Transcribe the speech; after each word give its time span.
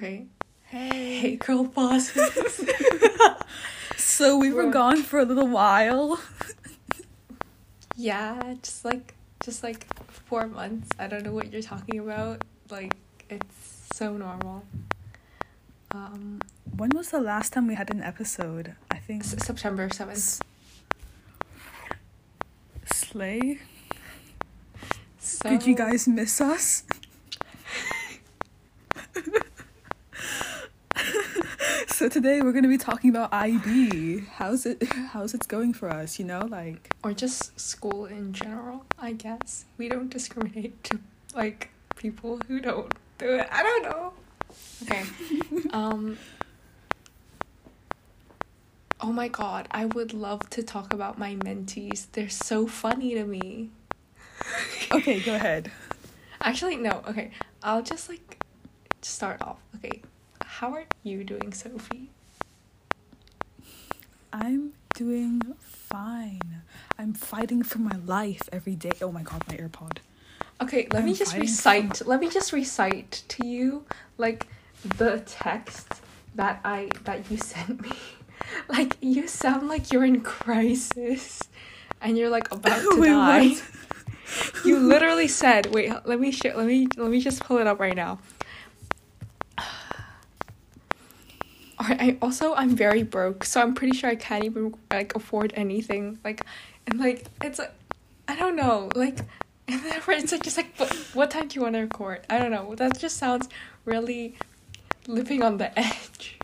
Okay. 0.00 0.24
Hey. 0.64 1.18
Hey, 1.18 1.36
girl 1.36 1.64
bosses. 1.64 2.64
So 3.96 4.36
we 4.38 4.52
were 4.52 4.64
Bro. 4.64 4.72
gone 4.72 5.02
for 5.02 5.18
a 5.18 5.24
little 5.24 5.46
while. 5.46 6.20
yeah, 7.96 8.54
just 8.62 8.84
like 8.84 9.14
just 9.42 9.62
like 9.62 9.86
four 10.08 10.46
months. 10.46 10.88
I 10.98 11.06
don't 11.06 11.22
know 11.24 11.32
what 11.32 11.50
you're 11.52 11.62
talking 11.62 11.98
about. 12.00 12.44
Like 12.70 12.96
it's 13.30 13.86
so 13.94 14.16
normal. 14.16 14.64
Um, 15.92 16.40
When 16.76 16.90
was 16.94 17.10
the 17.10 17.20
last 17.20 17.52
time 17.54 17.66
we 17.66 17.74
had 17.76 17.90
an 17.90 18.02
episode? 18.02 18.74
I 18.90 18.96
think 18.98 19.22
S- 19.24 19.36
September 19.44 19.88
seventh. 19.92 20.40
Slay. 22.92 23.58
So 25.18 25.48
Did 25.48 25.66
you 25.66 25.74
guys 25.74 26.06
miss 26.08 26.40
us? 26.42 26.84
So 32.00 32.08
today 32.08 32.40
we're 32.40 32.52
gonna 32.52 32.66
be 32.66 32.78
talking 32.78 33.10
about 33.10 33.28
IB. 33.30 34.20
How's 34.20 34.64
it? 34.64 34.82
How's 35.12 35.34
it 35.34 35.46
going 35.48 35.74
for 35.74 35.90
us? 35.90 36.18
You 36.18 36.24
know, 36.24 36.46
like 36.48 36.94
or 37.04 37.12
just 37.12 37.60
school 37.60 38.06
in 38.06 38.32
general? 38.32 38.86
I 38.98 39.12
guess 39.12 39.66
we 39.76 39.90
don't 39.90 40.08
discriminate 40.08 40.82
to 40.84 40.98
like 41.34 41.68
people 41.96 42.40
who 42.48 42.58
don't 42.58 42.90
do 43.18 43.34
it. 43.34 43.46
I 43.52 43.62
don't 43.62 43.82
know. 43.82 44.12
Okay. 44.84 45.04
um. 45.74 46.16
Oh 49.02 49.12
my 49.12 49.28
god, 49.28 49.68
I 49.70 49.84
would 49.84 50.14
love 50.14 50.48
to 50.48 50.62
talk 50.62 50.94
about 50.94 51.18
my 51.18 51.34
mentees. 51.34 52.06
They're 52.12 52.30
so 52.30 52.66
funny 52.66 53.12
to 53.12 53.26
me. 53.26 53.72
okay, 54.90 55.20
go 55.20 55.34
ahead. 55.34 55.70
Actually, 56.40 56.76
no. 56.76 57.02
Okay, 57.06 57.30
I'll 57.62 57.82
just 57.82 58.08
like 58.08 58.42
start 59.02 59.42
off. 59.42 59.58
Okay, 59.76 60.00
how 60.60 60.74
are 60.74 60.84
you 61.02 61.24
doing, 61.24 61.54
Sophie? 61.54 62.10
I'm 64.30 64.74
doing 64.94 65.40
fine. 65.58 66.60
I'm 66.98 67.14
fighting 67.14 67.62
for 67.62 67.78
my 67.78 67.96
life 68.04 68.46
every 68.52 68.76
day. 68.76 68.92
Oh 69.00 69.10
my 69.10 69.22
god, 69.22 69.42
my 69.48 69.56
AirPod. 69.56 70.00
Okay, 70.60 70.86
let 70.92 71.02
me 71.02 71.12
I'm 71.12 71.16
just 71.16 71.32
fighting 71.32 71.46
recite. 71.46 72.06
Let 72.06 72.20
me 72.20 72.28
just 72.28 72.52
recite 72.52 73.22
to 73.28 73.46
you 73.46 73.86
like 74.18 74.48
the 74.98 75.22
text 75.24 76.02
that 76.34 76.60
I 76.62 76.90
that 77.04 77.30
you 77.30 77.36
sent 77.52 77.80
me. 77.80 77.92
Like 78.68 78.98
you 79.00 79.28
sound 79.28 79.66
like 79.66 79.90
you're 79.90 80.04
in 80.04 80.20
crisis, 80.20 81.40
and 82.02 82.18
you're 82.18 82.28
like 82.28 82.52
about 82.52 82.82
to 82.92 83.00
Wait, 83.00 83.08
die. 83.08 83.54
You 84.66 84.78
literally 84.78 85.26
said, 85.28 85.72
"Wait, 85.74 85.90
let 86.04 86.20
me 86.20 86.30
sh- 86.30 86.44
let 86.54 86.66
me 86.66 86.86
let 86.98 87.10
me 87.10 87.18
just 87.18 87.42
pull 87.44 87.56
it 87.56 87.66
up 87.66 87.80
right 87.80 87.96
now." 87.96 88.18
Alright, 91.80 92.00
I 92.00 92.18
also 92.20 92.54
I'm 92.54 92.76
very 92.76 93.02
broke, 93.02 93.44
so 93.44 93.60
I'm 93.60 93.74
pretty 93.74 93.96
sure 93.96 94.10
I 94.10 94.14
can't 94.14 94.44
even 94.44 94.74
like 94.90 95.14
afford 95.16 95.52
anything. 95.56 96.18
Like, 96.24 96.42
and 96.86 96.98
like 97.00 97.26
it's 97.42 97.58
like 97.58 97.72
I 98.28 98.36
don't 98.36 98.56
know, 98.56 98.90
like 98.94 99.20
and 99.68 99.82
then 99.82 100.02
it's 100.08 100.32
like 100.32 100.42
just 100.42 100.56
like 100.56 100.76
what, 100.76 100.94
what 101.14 101.30
time 101.30 101.48
do 101.48 101.54
you 101.56 101.62
want 101.62 101.74
to 101.74 101.80
record? 101.80 102.20
I 102.28 102.38
don't 102.38 102.50
know. 102.50 102.74
That 102.74 102.98
just 102.98 103.16
sounds 103.16 103.48
really 103.84 104.34
living 105.06 105.42
on 105.42 105.56
the 105.58 105.76
edge. 105.78 106.38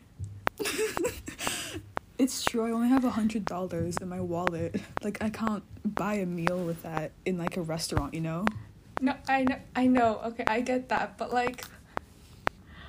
It's 2.18 2.44
true. 2.44 2.66
I 2.66 2.70
only 2.70 2.88
have 2.88 3.04
a 3.04 3.10
hundred 3.10 3.44
dollars 3.44 3.98
in 3.98 4.08
my 4.08 4.20
wallet. 4.20 4.80
Like 5.02 5.22
I 5.22 5.28
can't 5.28 5.62
buy 5.84 6.14
a 6.14 6.26
meal 6.26 6.64
with 6.64 6.82
that 6.82 7.12
in 7.26 7.36
like 7.36 7.58
a 7.58 7.62
restaurant. 7.62 8.14
You 8.14 8.22
know. 8.22 8.46
No, 9.02 9.14
I 9.28 9.44
know, 9.44 9.56
I 9.74 9.86
know. 9.86 10.20
Okay, 10.24 10.44
I 10.46 10.62
get 10.62 10.88
that, 10.88 11.18
but 11.18 11.30
like, 11.30 11.66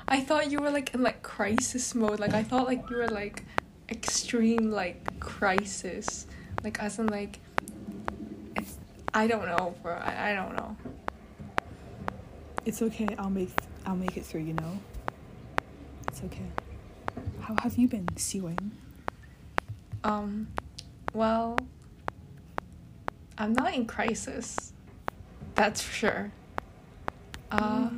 I 0.07 0.21
thought 0.21 0.51
you 0.51 0.59
were 0.59 0.69
like 0.69 0.93
in 0.93 1.03
like 1.03 1.21
crisis 1.21 1.93
mode. 1.93 2.19
Like 2.19 2.33
I 2.33 2.43
thought 2.43 2.65
like 2.65 2.89
you 2.89 2.97
were 2.97 3.07
like 3.07 3.43
extreme 3.89 4.71
like 4.71 5.19
crisis, 5.19 6.27
like 6.63 6.81
as 6.81 6.99
in 6.99 7.07
like, 7.07 7.39
it's, 8.55 8.77
I 9.13 9.27
don't 9.27 9.45
know, 9.45 9.75
bro. 9.83 9.93
I, 9.95 10.31
I 10.31 10.33
don't 10.33 10.55
know. 10.55 10.77
It's 12.65 12.81
okay. 12.81 13.07
I'll 13.17 13.29
make 13.29 13.51
I'll 13.85 13.95
make 13.95 14.17
it 14.17 14.25
through. 14.25 14.41
You 14.41 14.53
know. 14.53 14.79
It's 16.07 16.23
okay. 16.23 16.47
How 17.41 17.55
have 17.61 17.77
you 17.77 17.87
been, 17.87 18.05
Tszwing? 18.07 18.71
Um, 20.03 20.47
well, 21.13 21.57
I'm 23.37 23.53
not 23.53 23.73
in 23.73 23.85
crisis. 23.85 24.73
That's 25.55 25.81
for 25.81 25.93
sure. 25.93 26.31
Uh, 27.51 27.89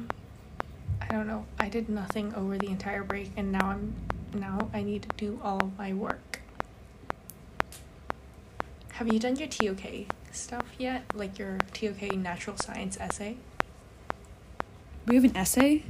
I 1.10 1.14
don't 1.14 1.28
know. 1.28 1.46
I 1.60 1.70
did 1.70 1.90
nothing 1.90 2.34
over 2.36 2.58
the 2.58 2.68
entire 2.68 3.04
break, 3.04 3.32
and 3.36 3.52
now 3.52 3.70
I'm 3.70 3.96
now 4.34 4.70
I 4.74 4.84
need 4.84 5.04
to 5.04 5.10
do 5.18 5.40
all 5.44 5.58
of 5.58 5.78
my 5.78 5.94
work. 5.94 6.42
Have 8.94 9.12
you 9.12 9.18
done 9.18 9.36
your 9.38 9.48
TOK 9.48 10.06
stuff 10.32 10.66
yet? 10.78 11.04
Like 11.16 11.40
your 11.40 11.58
TOK 11.74 12.16
natural 12.16 12.58
science 12.58 12.98
essay? 13.00 13.38
We 15.08 15.16
have 15.16 15.24
an 15.24 15.36
essay. 15.36 15.84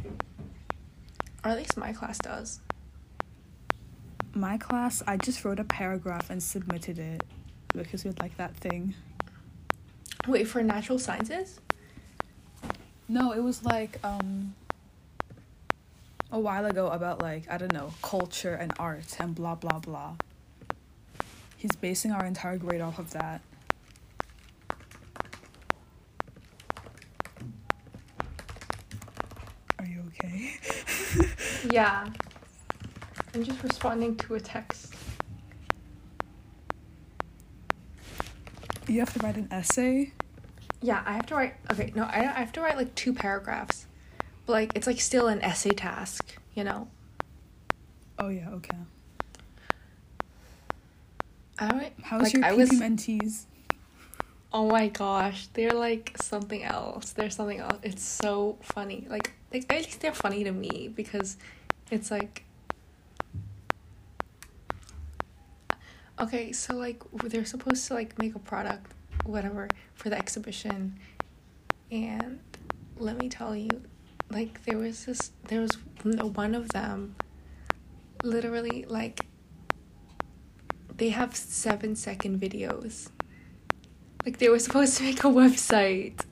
Or 1.43 1.51
at 1.51 1.57
least 1.57 1.75
my 1.75 1.91
class 1.91 2.17
does. 2.19 2.59
My 4.33 4.57
class, 4.57 5.03
I 5.05 5.17
just 5.17 5.43
wrote 5.43 5.59
a 5.59 5.63
paragraph 5.63 6.29
and 6.29 6.41
submitted 6.41 6.99
it 6.99 7.23
because 7.73 8.03
we 8.03 8.09
had 8.09 8.19
like 8.19 8.37
that 8.37 8.55
thing. 8.55 8.93
Wait, 10.27 10.47
for 10.47 10.63
natural 10.63 10.99
sciences? 10.99 11.59
No, 13.07 13.31
it 13.31 13.43
was 13.43 13.65
like 13.65 13.97
um 14.03 14.53
a 16.31 16.39
while 16.39 16.65
ago 16.65 16.87
about 16.89 17.21
like 17.21 17.49
I 17.49 17.57
don't 17.57 17.73
know 17.73 17.93
culture 18.01 18.53
and 18.53 18.73
art 18.79 19.15
and 19.19 19.33
blah 19.35 19.55
blah 19.55 19.79
blah. 19.79 20.15
He's 21.57 21.71
basing 21.75 22.11
our 22.11 22.25
entire 22.25 22.57
grade 22.57 22.81
off 22.81 22.99
of 22.99 23.11
that. 23.11 23.41
Are 29.77 29.85
you 29.85 30.03
okay? 30.07 30.53
Yeah. 31.71 32.07
I'm 33.35 33.43
just 33.43 33.61
responding 33.61 34.15
to 34.17 34.35
a 34.35 34.39
text. 34.39 34.93
You 38.87 38.99
have 39.01 39.13
to 39.13 39.19
write 39.19 39.35
an 39.35 39.47
essay. 39.51 40.13
Yeah, 40.81 41.03
I 41.05 41.13
have 41.13 41.25
to 41.27 41.35
write. 41.35 41.53
Okay, 41.71 41.91
no, 41.95 42.03
I, 42.03 42.19
I 42.21 42.39
have 42.39 42.51
to 42.53 42.61
write 42.61 42.75
like 42.77 42.95
two 42.95 43.13
paragraphs, 43.13 43.85
like 44.49 44.71
it's 44.75 44.87
like 44.87 44.99
still 44.99 45.27
an 45.27 45.41
essay 45.41 45.71
task, 45.71 46.35
you 46.55 46.63
know. 46.63 46.87
Oh 48.17 48.29
yeah, 48.29 48.49
okay. 48.51 48.77
I 51.57 51.67
don't. 51.67 51.93
How's 52.01 52.23
like 52.23 52.33
your 52.33 52.45
I 52.45 52.53
was. 52.53 52.69
mentees? 52.71 53.45
Oh 54.51 54.67
my 54.67 54.87
gosh, 54.87 55.47
they're 55.53 55.73
like 55.73 56.15
something 56.19 56.63
else. 56.63 57.11
They're 57.11 57.29
something 57.29 57.59
else. 57.59 57.77
It's 57.83 58.03
so 58.03 58.57
funny. 58.61 59.05
Like, 59.09 59.33
like 59.53 59.71
at 59.71 59.77
least 59.85 60.01
they're 60.01 60.13
funny 60.13 60.43
to 60.43 60.51
me 60.51 60.91
because 60.93 61.37
it's 61.91 62.09
like. 62.09 62.43
Okay, 66.19 66.51
so 66.51 66.75
like 66.75 67.01
they're 67.23 67.45
supposed 67.45 67.87
to 67.87 67.93
like 67.93 68.17
make 68.19 68.35
a 68.35 68.39
product, 68.39 68.91
whatever, 69.25 69.69
for 69.95 70.09
the 70.09 70.17
exhibition, 70.17 70.99
and 71.91 72.39
let 72.97 73.17
me 73.17 73.29
tell 73.29 73.55
you, 73.55 73.69
like 74.29 74.63
there 74.65 74.77
was 74.77 75.05
this, 75.05 75.31
there 75.47 75.61
was 75.61 75.77
one 76.03 76.55
of 76.55 76.69
them. 76.69 77.15
Literally, 78.23 78.85
like. 78.87 79.25
They 80.95 81.09
have 81.09 81.35
seven 81.35 81.95
second 81.95 82.41
videos. 82.41 83.09
Like 84.25 84.37
they 84.37 84.49
were 84.49 84.59
supposed 84.59 84.97
to 84.97 85.03
make 85.03 85.23
a 85.23 85.27
website, 85.27 86.25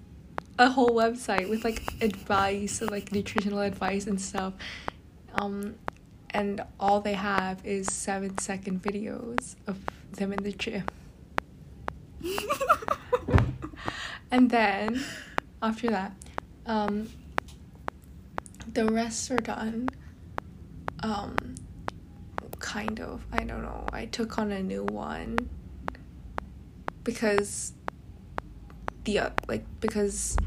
a 0.59 0.69
whole 0.69 0.90
website 0.90 1.50
with 1.50 1.63
like 1.63 1.81
advice, 2.02 2.81
and, 2.81 2.91
like 2.91 3.13
nutritional 3.13 3.62
advice 3.62 4.07
and 4.07 4.19
stuff. 4.19 4.53
Um, 5.36 5.75
and 6.31 6.62
all 6.80 7.00
they 7.00 7.13
have 7.13 7.66
is 7.66 7.88
seven 7.88 8.38
second 8.39 8.81
videos 8.83 9.56
of 9.66 9.80
them 10.12 10.33
in 10.33 10.44
the 10.44 10.51
gym. 10.51 10.83
and 14.31 14.50
then 14.50 15.04
after 15.62 15.89
that, 15.89 16.13
um, 16.66 17.07
the 18.74 18.86
rest 18.86 19.31
are 19.31 19.38
done. 19.38 19.90
Um, 21.02 21.56
kind 22.60 23.00
of. 23.00 23.25
I 23.31 23.44
don't 23.44 23.62
know. 23.62 23.86
I 23.92 24.06
took 24.06 24.38
on 24.38 24.52
a 24.52 24.62
new 24.62 24.84
one 24.84 25.38
because 27.04 27.74
the 29.06 29.19
uh, 29.19 29.30
like 29.48 29.66
because 29.80 30.38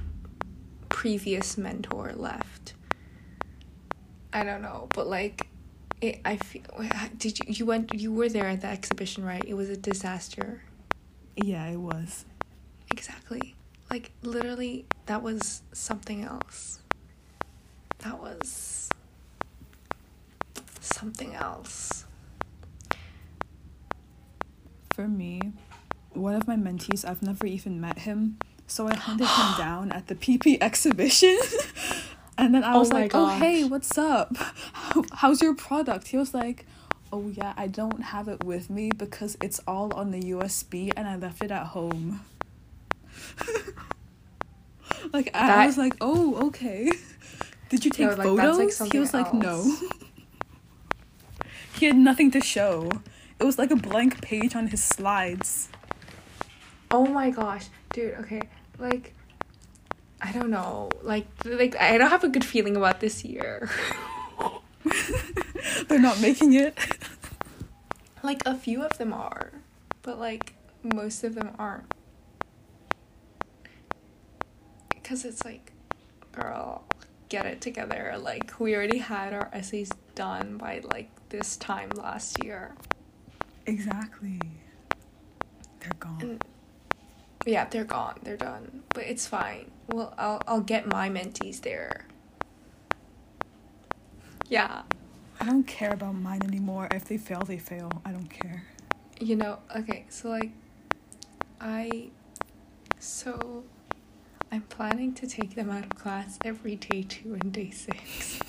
previous 0.88 1.56
mentor 1.56 2.12
left. 2.14 2.74
I 4.32 4.44
don't 4.44 4.62
know, 4.62 4.88
but 4.94 5.06
like 5.06 5.46
it 6.00 6.20
I 6.24 6.36
feel 6.36 6.62
did 7.16 7.38
you 7.38 7.44
you 7.48 7.66
went 7.66 7.94
you 7.94 8.12
were 8.12 8.28
there 8.28 8.48
at 8.48 8.60
the 8.60 8.68
exhibition, 8.68 9.24
right? 9.24 9.44
It 9.46 9.54
was 9.54 9.70
a 9.70 9.76
disaster. 9.76 10.62
Yeah, 11.36 11.66
it 11.68 11.78
was. 11.78 12.26
Exactly. 12.92 13.54
Like 13.90 14.12
literally 14.22 14.86
that 15.06 15.22
was 15.22 15.62
something 15.72 16.22
else. 16.22 16.79
That 18.02 18.20
was 18.20 18.88
something 20.80 21.34
else. 21.34 22.04
For 24.94 25.06
me, 25.08 25.40
one 26.12 26.34
of 26.34 26.46
my 26.48 26.56
mentees, 26.56 27.04
I've 27.08 27.22
never 27.22 27.46
even 27.46 27.80
met 27.80 28.00
him, 28.00 28.38
so 28.66 28.86
I 28.88 28.94
hunted 28.94 29.26
him 29.26 29.54
down 29.58 29.92
at 29.92 30.08
the 30.08 30.14
PP 30.14 30.58
exhibition. 30.60 31.38
and 32.38 32.54
then 32.54 32.64
I 32.64 32.74
Oh 32.74 32.80
was 32.80 32.90
my 32.92 33.02
like, 33.02 33.12
"Oh, 33.14 33.28
hey, 33.28 33.64
what's 33.64 33.96
up? 33.96 34.36
How's 35.12 35.40
your 35.40 35.54
product?" 35.54 36.08
He 36.08 36.16
was 36.16 36.34
like, 36.34 36.66
"Oh 37.12 37.28
yeah, 37.34 37.54
I 37.56 37.66
don't 37.66 38.02
have 38.02 38.28
it 38.28 38.44
with 38.44 38.68
me 38.70 38.90
because 38.90 39.36
it's 39.40 39.60
all 39.66 39.92
on 39.94 40.10
the 40.10 40.20
USB 40.32 40.92
and 40.96 41.06
I 41.08 41.16
left 41.16 41.42
it 41.42 41.50
at 41.50 41.66
home." 41.68 42.20
like 45.12 45.30
I, 45.34 45.44
I 45.44 45.46
That- 45.46 45.66
was 45.66 45.78
like, 45.78 45.94
"Oh, 46.00 46.46
okay." 46.48 46.90
Did 47.70 47.84
you 47.84 47.90
take 47.90 48.18
No, 48.18 48.34
like, 48.34 48.36
that's, 48.36 48.58
like, 48.58 48.72
photos? 48.72 48.92
he 48.92 48.98
was 48.98 49.14
like, 49.14 49.32
"No." 49.32 49.64
he 51.78 51.86
had 51.86 51.96
nothing 51.96 52.30
to 52.32 52.40
show. 52.40 52.90
It 53.38 53.44
was 53.44 53.58
like 53.58 53.70
a 53.70 53.76
blank 53.76 54.20
page 54.20 54.54
on 54.54 54.66
his 54.66 54.82
slides. 54.82 55.68
Oh 56.90 57.06
my 57.06 57.30
gosh, 57.30 57.66
dude. 57.92 58.14
Okay, 58.14 58.42
like, 58.78 59.14
I 60.20 60.32
don't 60.32 60.50
know. 60.50 60.90
Like, 61.02 61.26
like 61.44 61.76
I 61.80 61.96
don't 61.96 62.10
have 62.10 62.24
a 62.24 62.28
good 62.28 62.44
feeling 62.44 62.76
about 62.76 63.00
this 63.00 63.24
year. 63.24 63.70
They're 65.88 66.00
not 66.00 66.20
making 66.20 66.52
it. 66.54 66.76
like 68.22 68.42
a 68.44 68.56
few 68.56 68.82
of 68.82 68.98
them 68.98 69.12
are, 69.12 69.52
but 70.02 70.18
like 70.18 70.54
most 70.82 71.22
of 71.22 71.36
them 71.36 71.50
aren't. 71.58 71.94
Because 74.90 75.24
it's 75.24 75.44
like, 75.44 75.72
girl, 76.32 76.84
get 77.30 77.46
it 77.46 77.62
together. 77.62 78.16
Like 78.18 78.60
we 78.60 78.76
already 78.76 78.98
had 78.98 79.32
our 79.32 79.48
essays 79.54 79.90
done 80.14 80.58
by 80.58 80.82
like 80.92 81.08
this 81.30 81.56
time 81.56 81.88
last 81.96 82.44
year. 82.44 82.74
Exactly. 83.64 84.38
They're 85.80 85.98
gone. 85.98 86.18
And 86.20 86.44
yeah, 87.46 87.66
they're 87.66 87.84
gone. 87.84 88.18
They're 88.22 88.36
done. 88.36 88.82
But 88.92 89.04
it's 89.04 89.26
fine. 89.26 89.70
Well, 89.88 90.12
I'll 90.18 90.42
I'll 90.46 90.60
get 90.60 90.86
my 90.86 91.08
mentees 91.08 91.62
there. 91.62 92.06
Yeah. 94.48 94.82
I 95.40 95.46
don't 95.46 95.66
care 95.66 95.92
about 95.92 96.16
mine 96.16 96.42
anymore. 96.44 96.88
If 96.90 97.06
they 97.06 97.16
fail, 97.16 97.40
they 97.46 97.56
fail. 97.56 97.90
I 98.04 98.12
don't 98.12 98.28
care. 98.28 98.64
You 99.18 99.36
know, 99.36 99.58
okay, 99.74 100.04
so 100.10 100.28
like 100.28 100.50
I 101.60 102.10
so 102.98 103.64
I'm 104.52 104.62
planning 104.62 105.14
to 105.14 105.26
take 105.26 105.54
them 105.54 105.70
out 105.70 105.84
of 105.84 105.90
class 105.90 106.38
every 106.44 106.76
day 106.76 107.04
2 107.08 107.34
and 107.34 107.52
day 107.52 107.70
6. 107.70 108.40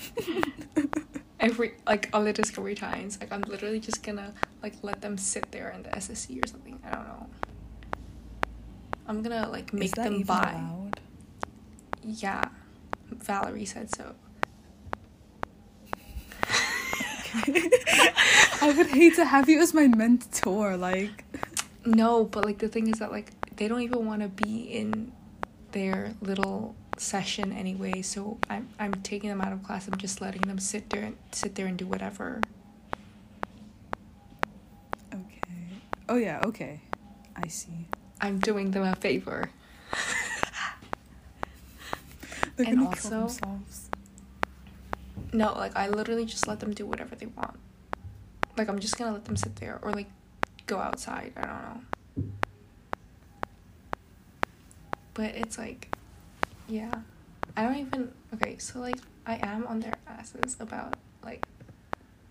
every 1.42 1.74
like 1.86 2.08
all 2.12 2.24
the 2.24 2.32
discovery 2.32 2.74
times. 2.74 3.18
Like 3.20 3.32
I'm 3.32 3.42
literally 3.42 3.80
just 3.80 4.02
gonna 4.02 4.32
like 4.62 4.74
let 4.82 5.00
them 5.02 5.18
sit 5.18 5.50
there 5.52 5.70
in 5.70 5.82
the 5.82 5.90
SSC 5.90 6.42
or 6.42 6.48
something. 6.48 6.80
I 6.84 6.90
don't 6.94 7.06
know. 7.06 7.26
I'm 9.06 9.22
gonna 9.22 9.48
like 9.50 9.72
make 9.72 9.92
them 9.92 10.22
buy. 10.22 10.52
allowed? 10.52 11.00
Yeah. 12.02 12.48
Valerie 13.10 13.66
said 13.66 13.94
so. 13.94 14.14
I 17.44 18.72
would 18.76 18.86
hate 18.88 19.16
to 19.16 19.24
have 19.24 19.48
you 19.48 19.60
as 19.60 19.74
my 19.74 19.86
mentor. 19.88 20.76
Like, 20.76 21.24
No, 21.84 22.24
but 22.24 22.44
like 22.44 22.58
the 22.58 22.68
thing 22.68 22.88
is 22.88 22.98
that 23.00 23.10
like 23.10 23.32
they 23.56 23.68
don't 23.68 23.82
even 23.82 24.06
want 24.06 24.22
to 24.22 24.28
be 24.28 24.62
in 24.62 25.12
their 25.72 26.14
little 26.20 26.74
session 26.98 27.52
anyway. 27.52 28.02
So 28.02 28.38
I'm 28.48 28.68
I'm 28.78 28.94
taking 29.02 29.28
them 29.30 29.40
out 29.40 29.52
of 29.52 29.62
class. 29.62 29.88
I'm 29.88 29.96
just 29.98 30.20
letting 30.20 30.42
them 30.42 30.58
sit 30.58 30.90
there 30.90 31.02
and 31.02 31.16
sit 31.32 31.54
there 31.54 31.66
and 31.66 31.76
do 31.76 31.86
whatever. 31.86 32.40
okay. 35.12 35.40
Oh 36.08 36.16
yeah. 36.16 36.40
Okay. 36.44 36.80
I 37.36 37.48
see. 37.48 37.88
I'm 38.20 38.38
doing 38.38 38.70
them 38.70 38.84
a 38.84 38.94
favor. 38.94 39.50
They're 42.56 42.66
And 42.66 42.76
gonna 42.76 42.88
also- 42.88 43.08
kill 43.08 43.20
themselves. 43.20 43.88
No, 45.32 45.54
like 45.54 45.74
I 45.76 45.88
literally 45.88 46.26
just 46.26 46.46
let 46.46 46.60
them 46.60 46.72
do 46.74 46.84
whatever 46.86 47.14
they 47.16 47.24
want. 47.26 47.58
Like 48.58 48.68
I'm 48.68 48.78
just 48.78 48.98
gonna 48.98 49.12
let 49.12 49.24
them 49.24 49.36
sit 49.36 49.56
there 49.56 49.78
or 49.82 49.90
like 49.92 50.08
go 50.66 50.78
outside. 50.78 51.32
I 51.36 51.40
don't 51.40 51.62
know. 51.62 51.80
But 55.14 55.34
it's 55.34 55.58
like, 55.58 55.94
yeah, 56.68 56.94
I 57.56 57.64
don't 57.64 57.76
even. 57.76 58.12
Okay, 58.34 58.56
so 58.58 58.80
like 58.80 58.96
I 59.26 59.38
am 59.42 59.66
on 59.66 59.80
their 59.80 59.94
asses 60.06 60.56
about 60.60 60.94
like 61.24 61.46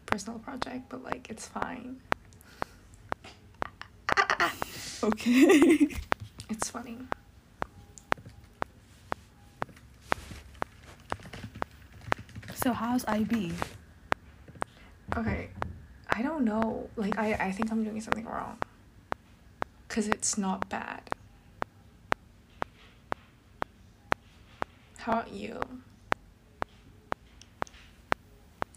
personal 0.06 0.40
project, 0.40 0.90
but 0.90 1.04
like 1.04 1.30
it's 1.30 1.48
fine. 1.48 1.98
Okay. 5.04 5.88
It's 6.50 6.70
funny. 6.70 6.98
so 12.54 12.74
how's 12.74 13.04
IB? 13.08 13.54
Okay, 15.18 15.50
I 16.10 16.22
don't 16.22 16.44
know. 16.46 16.90
Like 16.96 17.18
I 17.18 17.34
I 17.34 17.52
think 17.52 17.72
I'm 17.72 17.84
doing 17.84 18.00
something 18.02 18.26
wrong. 18.26 18.58
Cause 19.90 20.08
it's 20.08 20.38
not 20.38 20.70
bad. 20.70 21.02
How 25.02 25.14
about 25.14 25.32
you? 25.32 25.60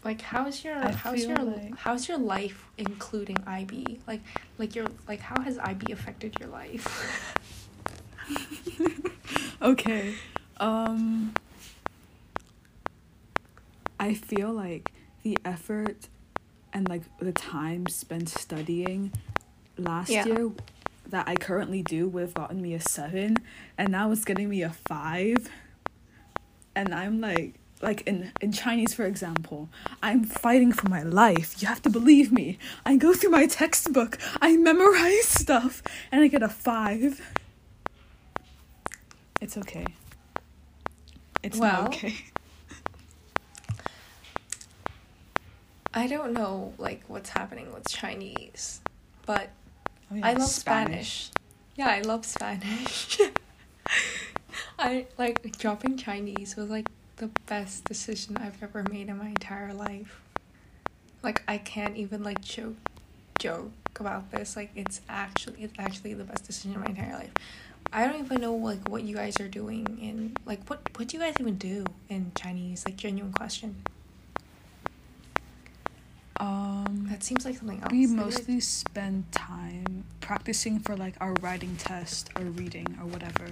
Like 0.03 0.21
how's 0.21 0.63
your 0.63 0.75
I 0.75 0.91
how's 0.91 1.25
your 1.25 1.37
like- 1.41 1.75
how's 1.77 2.07
your 2.07 2.17
life 2.19 2.65
including 2.77 3.37
IB? 3.47 3.99
Like 4.07 4.21
like 4.59 4.75
your 4.75 4.87
like 5.07 5.19
how 5.19 5.41
has 5.41 5.57
IB 5.57 5.91
affected 5.91 6.35
your 6.39 6.49
life? 6.49 6.85
okay. 9.61 10.13
Um 10.57 11.33
I 13.99 14.13
feel 14.13 14.51
like 14.53 14.91
the 15.23 15.37
effort 15.43 16.07
and 16.73 16.87
like 16.87 17.03
the 17.19 17.31
time 17.31 17.87
spent 17.87 18.29
studying 18.29 19.11
last 19.77 20.09
Yeah. 20.11 20.25
year 20.25 20.51
that 21.07 21.27
I 21.27 21.35
currently 21.35 21.81
do 21.81 22.07
would 22.09 22.21
have 22.21 22.33
gotten 22.33 22.61
me 22.61 22.73
a 22.75 22.81
seven 22.81 23.37
and 23.77 23.91
now 23.91 24.11
it's 24.11 24.25
getting 24.25 24.49
me 24.49 24.61
a 24.61 24.69
five. 24.87 25.49
And 26.75 26.93
I'm 26.93 27.21
like 27.21 27.55
like 27.81 28.01
in, 28.07 28.31
in 28.41 28.51
Chinese 28.51 28.93
for 28.93 29.05
example, 29.05 29.69
I'm 30.01 30.23
fighting 30.23 30.71
for 30.71 30.89
my 30.89 31.03
life. 31.03 31.61
You 31.61 31.67
have 31.67 31.81
to 31.83 31.89
believe 31.89 32.31
me. 32.31 32.57
I 32.85 32.95
go 32.95 33.13
through 33.13 33.31
my 33.31 33.47
textbook, 33.47 34.17
I 34.41 34.55
memorize 34.57 35.27
stuff, 35.27 35.83
and 36.11 36.21
I 36.23 36.27
get 36.27 36.41
a 36.41 36.49
five. 36.49 37.21
It's 39.41 39.57
okay. 39.57 39.85
It's 41.43 41.59
Well, 41.59 41.83
not 41.83 41.87
okay. 41.93 42.15
I 45.93 46.07
don't 46.07 46.33
know 46.33 46.73
like 46.77 47.03
what's 47.07 47.29
happening 47.29 47.73
with 47.73 47.87
Chinese, 47.87 48.81
but 49.25 49.49
Oh, 50.11 50.19
I 50.21 50.33
love 50.33 50.47
Spanish. 50.47 51.29
Yeah, 51.75 51.87
I 51.87 52.01
love 52.01 52.25
Spanish. 52.25 53.19
I 54.77 55.07
like 55.17 55.57
dropping 55.57 55.97
Chinese 55.97 56.55
was 56.55 56.69
like 56.69 56.87
the 57.17 57.29
best 57.45 57.85
decision 57.85 58.37
I've 58.37 58.61
ever 58.61 58.83
made 58.91 59.07
in 59.07 59.17
my 59.17 59.27
entire 59.27 59.73
life. 59.73 60.21
Like 61.23 61.43
I 61.47 61.57
can't 61.57 61.95
even 61.97 62.23
like 62.23 62.41
joke 62.41 62.75
joke 63.39 63.71
about 63.99 64.31
this. 64.31 64.55
Like 64.55 64.71
it's 64.75 65.01
actually 65.07 65.63
it's 65.63 65.73
actually 65.79 66.13
the 66.13 66.23
best 66.25 66.45
decision 66.45 66.73
in 66.73 66.81
my 66.81 66.87
entire 66.87 67.13
life. 67.13 67.31
I 67.93 68.05
don't 68.07 68.19
even 68.25 68.41
know 68.41 68.55
like 68.55 68.89
what 68.89 69.03
you 69.03 69.15
guys 69.15 69.39
are 69.39 69.47
doing 69.47 69.97
in 70.01 70.35
like 70.45 70.67
what 70.69 70.81
what 70.97 71.07
do 71.07 71.17
you 71.17 71.23
guys 71.23 71.35
even 71.39 71.57
do 71.57 71.85
in 72.09 72.31
Chinese? 72.35 72.83
Like 72.85 72.97
genuine 72.97 73.31
question. 73.33 73.83
Um, 76.37 77.07
That 77.09 77.23
seems 77.23 77.45
like 77.45 77.57
something 77.57 77.81
else. 77.81 77.91
we 77.93 78.07
mostly 78.07 78.59
spend 78.59 79.31
time 79.31 80.03
practicing 80.19 80.79
for 80.79 80.97
like 80.97 81.15
our 81.21 81.33
writing 81.35 81.77
test 81.77 82.29
or 82.37 82.43
reading 82.43 82.97
or 82.99 83.05
whatever. 83.07 83.47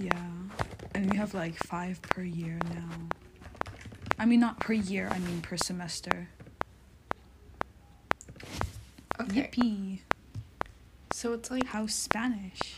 Yeah, 0.00 0.12
and 0.94 1.10
we 1.10 1.16
have 1.18 1.34
like 1.34 1.54
five 1.64 2.00
per 2.00 2.22
year 2.22 2.58
now. 2.72 2.88
I 4.18 4.24
mean, 4.24 4.40
not 4.40 4.58
per 4.58 4.72
year. 4.72 5.08
I 5.10 5.18
mean 5.18 5.42
per 5.42 5.56
semester. 5.58 6.28
okay. 9.20 9.50
Yippee! 9.52 9.98
So 11.12 11.34
it's 11.34 11.50
like 11.50 11.66
How 11.66 11.86
Spanish? 11.86 12.76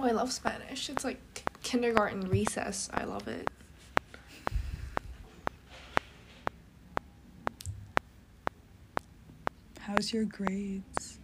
Oh, 0.00 0.04
I 0.04 0.10
love 0.10 0.32
Spanish. 0.32 0.90
It's 0.90 1.04
like 1.04 1.20
kindergarten 1.62 2.28
recess. 2.28 2.90
I 2.92 3.04
love 3.04 3.28
it. 3.28 3.48
How's 9.80 10.12
your 10.12 10.24
grades? 10.24 11.20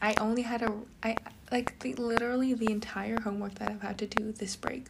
I 0.00 0.14
only 0.20 0.42
had 0.42 0.62
a 0.62 0.72
I 1.02 1.16
like 1.50 1.78
the, 1.80 1.94
literally 1.94 2.54
the 2.54 2.70
entire 2.70 3.20
homework 3.20 3.54
that 3.56 3.70
I've 3.70 3.82
had 3.82 3.98
to 3.98 4.06
do 4.06 4.32
this 4.32 4.56
break 4.56 4.86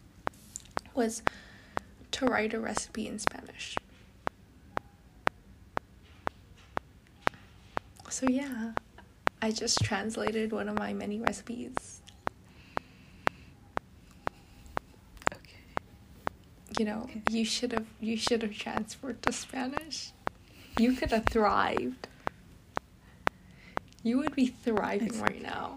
was 0.94 1.22
to 2.12 2.26
write 2.26 2.54
a 2.54 2.60
recipe 2.60 3.06
in 3.06 3.18
Spanish. 3.18 3.76
So 8.08 8.26
yeah, 8.28 8.72
I 9.42 9.50
just 9.50 9.80
translated 9.84 10.52
one 10.52 10.68
of 10.68 10.78
my 10.78 10.92
many 10.94 11.20
recipes. 11.20 12.00
Okay. 15.34 15.56
You 16.78 16.84
know, 16.86 17.02
Okay. 17.04 17.22
you 17.30 17.44
should 17.44 17.72
have 17.72 17.86
you 18.00 18.16
should 18.16 18.42
have 18.42 18.54
transferred 18.54 19.22
to 19.22 19.32
Spanish. 19.32 20.12
You 20.78 20.92
could 20.92 21.10
have 21.10 21.26
thrived. 21.26 22.06
You 24.02 24.18
would 24.18 24.34
be 24.36 24.46
thriving 24.46 25.20
right 25.20 25.42
now. 25.42 25.74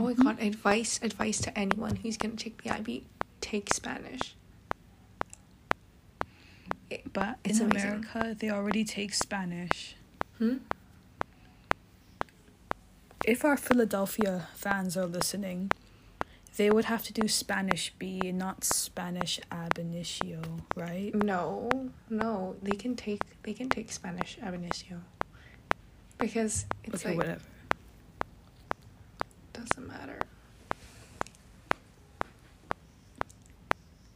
Oh 0.00 0.04
my 0.04 0.14
god, 0.14 0.40
advice 0.40 0.98
advice 1.02 1.38
to 1.42 1.58
anyone 1.58 1.96
who's 1.96 2.16
gonna 2.16 2.34
take 2.34 2.62
the 2.62 2.70
IB, 2.70 3.04
take 3.42 3.70
Spanish. 3.70 4.34
It- 6.88 7.12
But 7.12 7.38
It's 7.44 7.60
in 7.60 7.66
amazing. 7.70 7.90
America, 7.90 8.34
they 8.38 8.48
already 8.50 8.82
take 8.82 9.12
Spanish. 9.12 9.96
hmm? 10.38 10.56
If 13.26 13.44
our 13.44 13.58
Philadelphia 13.58 14.48
fans 14.54 14.96
are 14.96 15.04
listening, 15.04 15.70
they 16.56 16.70
would 16.70 16.86
have 16.86 17.02
to 17.04 17.12
do 17.12 17.28
Spanish 17.28 17.92
B, 17.98 18.32
not 18.32 18.64
Spanish 18.64 19.38
ab 19.52 19.78
initio, 19.78 20.40
right? 20.74 21.14
No, 21.14 21.68
no, 22.08 22.56
they 22.62 22.74
can 22.76 22.96
take 22.96 23.20
they 23.42 23.52
can 23.52 23.68
take 23.68 23.92
Spanish 23.92 24.38
ab 24.42 24.54
initio. 24.54 25.02
Because 26.16 26.64
it's 26.84 27.04
okay, 27.04 27.10
like 27.10 27.18
whatever. 27.18 27.42
Doesn't 29.52 29.86
matter. 29.86 30.18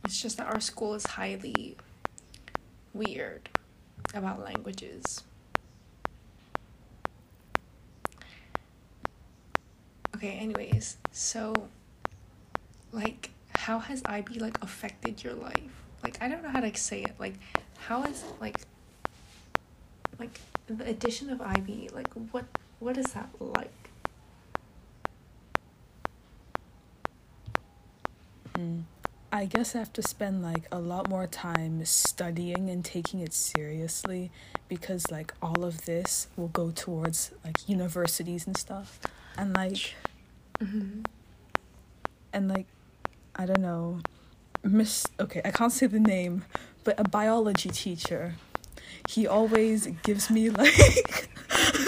It's 0.04 0.20
just 0.20 0.36
that 0.36 0.46
our 0.46 0.60
school 0.60 0.94
is 0.94 1.06
highly 1.06 1.76
weird 2.92 3.48
about 4.14 4.40
languages. 4.40 5.22
Okay, 10.14 10.38
anyways, 10.38 10.96
so 11.10 11.52
like 12.92 13.30
how 13.56 13.78
has 13.78 14.02
IB 14.04 14.38
like 14.38 14.62
affected 14.62 15.24
your 15.24 15.34
life? 15.34 15.54
Like 16.02 16.16
I 16.22 16.28
don't 16.28 16.42
know 16.42 16.50
how 16.50 16.60
to 16.60 16.74
say 16.76 17.02
it. 17.02 17.14
Like 17.18 17.34
how 17.78 18.04
is 18.04 18.22
like 18.40 18.58
like 20.18 20.40
the 20.66 20.84
addition 20.86 21.30
of 21.30 21.40
IB, 21.40 21.90
like 21.92 22.12
what 22.30 22.44
what 22.78 22.96
is 22.96 23.06
that 23.14 23.28
like? 23.40 23.83
Mm. 28.56 28.82
I 29.32 29.46
guess 29.46 29.74
I 29.74 29.78
have 29.80 29.92
to 29.94 30.02
spend 30.02 30.42
like 30.42 30.66
a 30.70 30.78
lot 30.78 31.08
more 31.08 31.26
time 31.26 31.84
studying 31.84 32.70
and 32.70 32.84
taking 32.84 33.20
it 33.20 33.32
seriously 33.32 34.30
because 34.68 35.10
like 35.10 35.34
all 35.42 35.64
of 35.64 35.86
this 35.86 36.28
will 36.36 36.48
go 36.48 36.70
towards 36.70 37.32
like 37.44 37.68
universities 37.68 38.46
and 38.46 38.56
stuff. 38.56 39.00
And 39.36 39.54
like 39.54 39.94
Mm-hmm. 40.62 41.00
and 42.32 42.48
like 42.48 42.66
I 43.34 43.44
don't 43.46 43.60
know, 43.60 43.98
Miss. 44.62 45.04
Okay, 45.18 45.40
I 45.44 45.50
can't 45.50 45.72
say 45.72 45.88
the 45.88 45.98
name, 45.98 46.44
but 46.84 46.98
a 46.98 47.02
biology 47.04 47.70
teacher. 47.70 48.36
He 49.08 49.26
always 49.26 49.88
gives 50.04 50.30
me 50.30 50.48
like. 50.50 51.28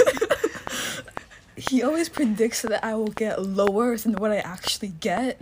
he 1.56 1.82
always 1.82 2.08
predicts 2.08 2.62
that 2.62 2.84
I 2.84 2.94
will 2.96 3.06
get 3.12 3.40
lower 3.42 3.96
than 3.96 4.14
what 4.14 4.32
I 4.32 4.38
actually 4.38 4.88
get, 4.88 5.40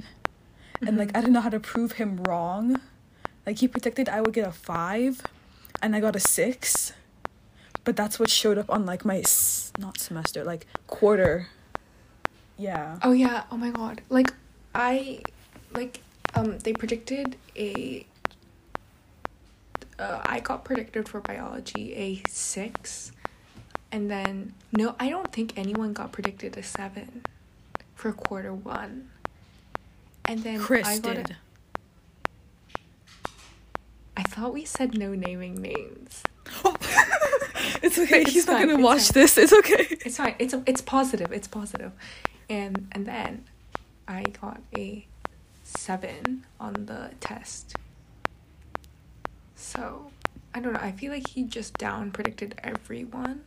and 0.86 0.96
like 0.96 1.16
I 1.16 1.20
don't 1.20 1.32
know 1.32 1.40
how 1.40 1.50
to 1.50 1.60
prove 1.60 1.92
him 1.92 2.16
wrong. 2.24 2.80
Like 3.46 3.58
he 3.58 3.68
predicted 3.68 4.08
I 4.08 4.20
would 4.20 4.32
get 4.34 4.46
a 4.46 4.52
five, 4.52 5.22
and 5.82 5.94
I 5.94 6.00
got 6.00 6.16
a 6.16 6.20
six, 6.20 6.92
but 7.84 7.96
that's 7.96 8.18
what 8.18 8.30
showed 8.30 8.58
up 8.58 8.70
on 8.70 8.86
like 8.86 9.04
my 9.04 9.18
s- 9.18 9.72
not 9.78 9.98
semester 9.98 10.44
like 10.44 10.66
quarter. 10.86 11.48
Yeah. 12.56 12.98
Oh 13.02 13.12
yeah, 13.12 13.44
oh 13.50 13.56
my 13.56 13.70
god. 13.70 14.00
Like 14.08 14.32
I 14.74 15.20
like 15.72 16.00
um 16.34 16.58
they 16.60 16.72
predicted 16.72 17.36
a 17.56 18.06
uh, 19.98 20.20
I 20.24 20.40
got 20.40 20.64
predicted 20.64 21.08
for 21.08 21.20
biology 21.20 21.94
a 21.94 22.22
6 22.28 23.12
and 23.92 24.10
then 24.10 24.54
no, 24.72 24.96
I 24.98 25.08
don't 25.08 25.30
think 25.32 25.56
anyone 25.56 25.92
got 25.92 26.10
predicted 26.10 26.56
a 26.56 26.62
7 26.64 27.22
for 27.94 28.12
quarter 28.12 28.52
1. 28.52 29.08
And 30.26 30.42
then 30.42 30.58
Chris 30.58 30.86
I 30.86 30.98
got 30.98 31.16
did. 31.16 31.30
A, 31.30 31.36
I 34.16 34.22
thought 34.22 34.52
we 34.54 34.64
said 34.64 34.96
no 34.96 35.14
naming 35.14 35.56
names. 35.56 36.22
it's 37.82 37.98
okay. 37.98 38.22
It's 38.22 38.32
He's 38.32 38.46
not 38.46 38.60
gonna 38.60 38.74
it's 38.74 38.82
watch 38.82 39.02
fine. 39.08 39.22
this. 39.22 39.38
It's 39.38 39.52
okay. 39.52 39.86
It's 40.04 40.16
fine. 40.16 40.34
It's 40.38 40.54
it's 40.66 40.80
positive. 40.80 41.32
It's 41.32 41.48
positive. 41.48 41.92
And 42.48 42.88
and 42.92 43.06
then 43.06 43.44
I 44.06 44.22
got 44.40 44.60
a 44.76 45.06
7 45.62 46.44
on 46.60 46.86
the 46.86 47.10
test. 47.20 47.76
So, 49.56 50.10
I 50.54 50.60
don't 50.60 50.74
know. 50.74 50.80
I 50.80 50.92
feel 50.92 51.10
like 51.10 51.28
he 51.28 51.44
just 51.44 51.74
down 51.78 52.10
predicted 52.10 52.54
everyone. 52.62 53.44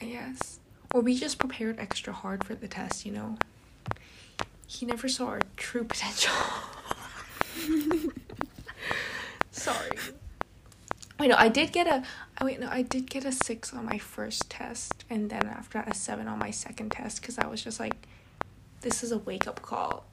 I 0.00 0.04
guess. 0.06 0.58
Or 0.94 1.02
we 1.02 1.14
just 1.16 1.38
prepared 1.38 1.78
extra 1.78 2.12
hard 2.12 2.44
for 2.44 2.54
the 2.54 2.66
test, 2.66 3.04
you 3.04 3.12
know. 3.12 3.36
He 4.70 4.86
never 4.86 5.08
saw 5.08 5.26
our 5.26 5.40
true 5.56 5.82
potential. 5.82 6.32
Sorry. 9.50 9.90
Wait, 11.18 11.28
no, 11.28 11.34
I 11.36 11.48
did 11.48 11.72
get 11.72 11.88
a. 11.88 12.04
Oh 12.40 12.44
wait, 12.46 12.60
no, 12.60 12.68
I 12.70 12.82
did 12.82 13.10
get 13.10 13.24
a 13.24 13.32
six 13.32 13.74
on 13.74 13.84
my 13.84 13.98
first 13.98 14.48
test, 14.48 15.04
and 15.10 15.28
then 15.28 15.44
after 15.46 15.78
that, 15.78 15.90
a 15.90 15.94
seven 15.94 16.28
on 16.28 16.38
my 16.38 16.52
second 16.52 16.92
test, 16.92 17.20
because 17.20 17.36
I 17.36 17.48
was 17.48 17.64
just 17.64 17.80
like, 17.80 18.06
this 18.82 19.02
is 19.02 19.10
a 19.10 19.18
wake 19.18 19.48
up 19.48 19.60
call. 19.60 20.04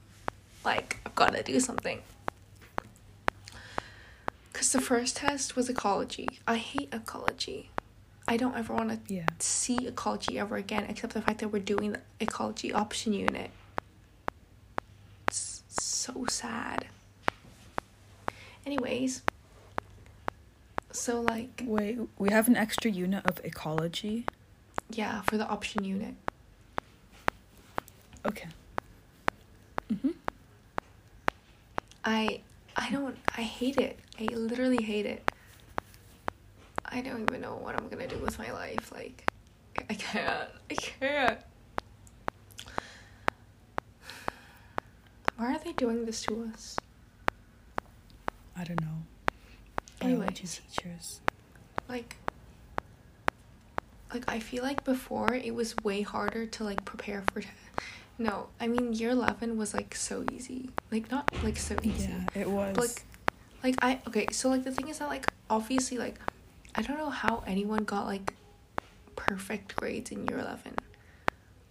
Like, 0.66 0.98
I've 1.06 1.14
got 1.14 1.36
to 1.36 1.44
do 1.44 1.60
something. 1.60 2.02
Because 4.52 4.72
the 4.72 4.82
first 4.82 5.18
test 5.18 5.56
was 5.56 5.70
ecology. 5.70 6.40
I 6.48 6.56
hate 6.58 6.90
ecology. 6.92 7.70
I 8.28 8.38
don't 8.38 8.58
ever 8.58 8.74
want 8.74 8.90
to 9.08 9.14
Yeah. 9.14 9.28
see 9.38 9.86
ecology 9.88 10.40
ever 10.40 10.56
again, 10.58 10.86
except 10.90 11.14
the 11.14 11.22
fact 11.22 11.42
that 11.42 11.50
we're 11.50 11.60
doing 11.60 11.92
the 11.94 12.02
ecology 12.20 12.74
option 12.74 13.14
unit. 13.14 13.52
So 16.08 16.26
sad. 16.30 16.86
Anyways, 18.66 19.24
so 20.94 21.20
like, 21.20 21.64
Wait, 21.66 22.00
we 22.18 22.30
have 22.30 22.48
an 22.48 22.56
extra 22.56 22.90
unit 22.90 23.26
of 23.26 23.42
ecology. 23.44 24.26
yeah, 24.90 25.22
for 25.24 25.38
the 25.38 25.46
option 25.46 25.84
unit. 25.84 26.16
Okay. 28.26 28.48
Mhm. 29.92 30.14
I 32.06 32.40
I 32.78 32.90
don't 32.90 33.18
I 33.38 33.42
hate 33.42 33.76
it. 33.78 34.00
I 34.18 34.34
literally 34.34 34.82
hate 34.82 35.06
it. 35.06 35.30
I 36.86 37.02
don't 37.02 37.24
even 37.30 37.42
know 37.42 37.56
what 37.56 37.76
I'm 37.78 37.90
gonna 37.90 38.08
do 38.08 38.18
with 38.20 38.40
my 38.40 38.52
life. 38.54 38.94
Like 38.94 39.30
I 39.90 39.94
can't. 39.94 40.50
I 40.72 40.74
can't. 40.74 41.40
Why 45.38 45.54
are 45.54 45.60
they 45.60 45.72
doing 45.74 46.06
this 46.06 46.24
to 46.24 46.52
us? 46.54 46.78
I 48.56 48.64
don't 48.64 48.82
know. 48.82 49.04
Biology 50.00 50.48
teachers. 50.48 51.22
Like 51.88 52.18
like 54.14 54.26
I 54.28 54.40
feel 54.40 54.64
like 54.64 54.84
before 54.84 55.34
it 55.34 55.54
was 55.54 55.76
way 55.84 56.02
harder 56.02 56.46
to 56.46 56.64
like 56.64 56.84
prepare 56.86 57.24
for 57.32 57.42
te- 57.42 57.50
no, 58.18 58.48
I 58.60 58.68
mean 58.68 58.94
year 58.94 59.12
11 59.12 59.58
was 59.58 59.74
like 59.74 59.94
so 59.96 60.26
easy. 60.32 60.70
Like 60.92 61.12
not 61.12 61.32
like 61.44 61.58
so 61.58 61.76
easy. 61.84 62.10
Yeah, 62.10 62.42
it 62.42 62.50
was. 62.50 62.76
Like 62.78 63.04
like 63.64 63.76
I 63.82 64.00
okay, 64.08 64.28
so 64.32 64.50
like 64.50 64.64
the 64.64 64.72
thing 64.72 64.88
is 64.88 65.00
that 65.00 65.08
like 65.08 65.28
obviously 65.50 65.98
like 65.98 66.20
I 66.74 66.82
don't 66.82 66.98
know 66.98 67.10
how 67.10 67.44
anyone 67.46 67.84
got 67.84 68.06
like 68.06 68.34
perfect 69.16 69.76
grades 69.76 70.12
in 70.12 70.26
year 70.28 70.40
11. 70.40 70.74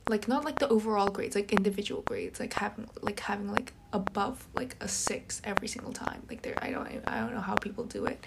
Like 0.09 0.29
not 0.29 0.45
like 0.45 0.59
the 0.59 0.69
overall 0.69 1.09
grades, 1.09 1.35
like 1.35 1.53
individual 1.53 2.03
grades, 2.03 2.39
like 2.39 2.53
having 2.55 2.89
like 3.03 3.21
having 3.21 3.51
like 3.51 3.73
above 3.93 4.47
like 4.55 4.77
a 4.81 4.89
6 4.89 5.43
every 5.45 5.69
single 5.69 5.93
time. 5.93 6.23
Like 6.29 6.43
there 6.43 6.57
I 6.63 6.71
don't 6.71 6.87
I 7.07 7.21
don't 7.21 7.35
know 7.35 7.41
how 7.41 7.57
people 7.57 7.85
do 7.85 8.07
it. 8.07 8.23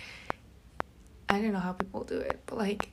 I 1.29 1.39
don't 1.41 1.53
know 1.53 1.59
how 1.59 1.73
people 1.73 2.03
do 2.03 2.19
it, 2.19 2.39
but 2.45 2.57
like 2.57 2.89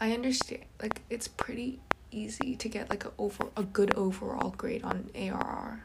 I 0.00 0.12
understand 0.12 0.64
like 0.80 1.02
it's 1.10 1.28
pretty 1.28 1.80
easy 2.10 2.56
to 2.56 2.68
get 2.68 2.88
like 2.90 3.04
a 3.04 3.12
over 3.18 3.46
a 3.56 3.62
good 3.62 3.94
overall 3.94 4.50
grade 4.56 4.82
on 4.84 5.10
ARR 5.14 5.84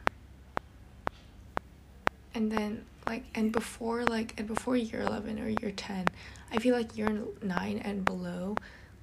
and 2.36 2.52
then 2.52 2.84
like 3.06 3.24
and 3.34 3.50
before 3.50 4.04
like 4.04 4.34
and 4.38 4.46
before 4.46 4.76
year 4.76 5.00
11 5.00 5.38
or 5.40 5.48
year 5.48 5.72
10 5.74 6.04
i 6.52 6.58
feel 6.58 6.76
like 6.76 6.96
year 6.96 7.22
9 7.42 7.78
and 7.78 8.04
below 8.04 8.54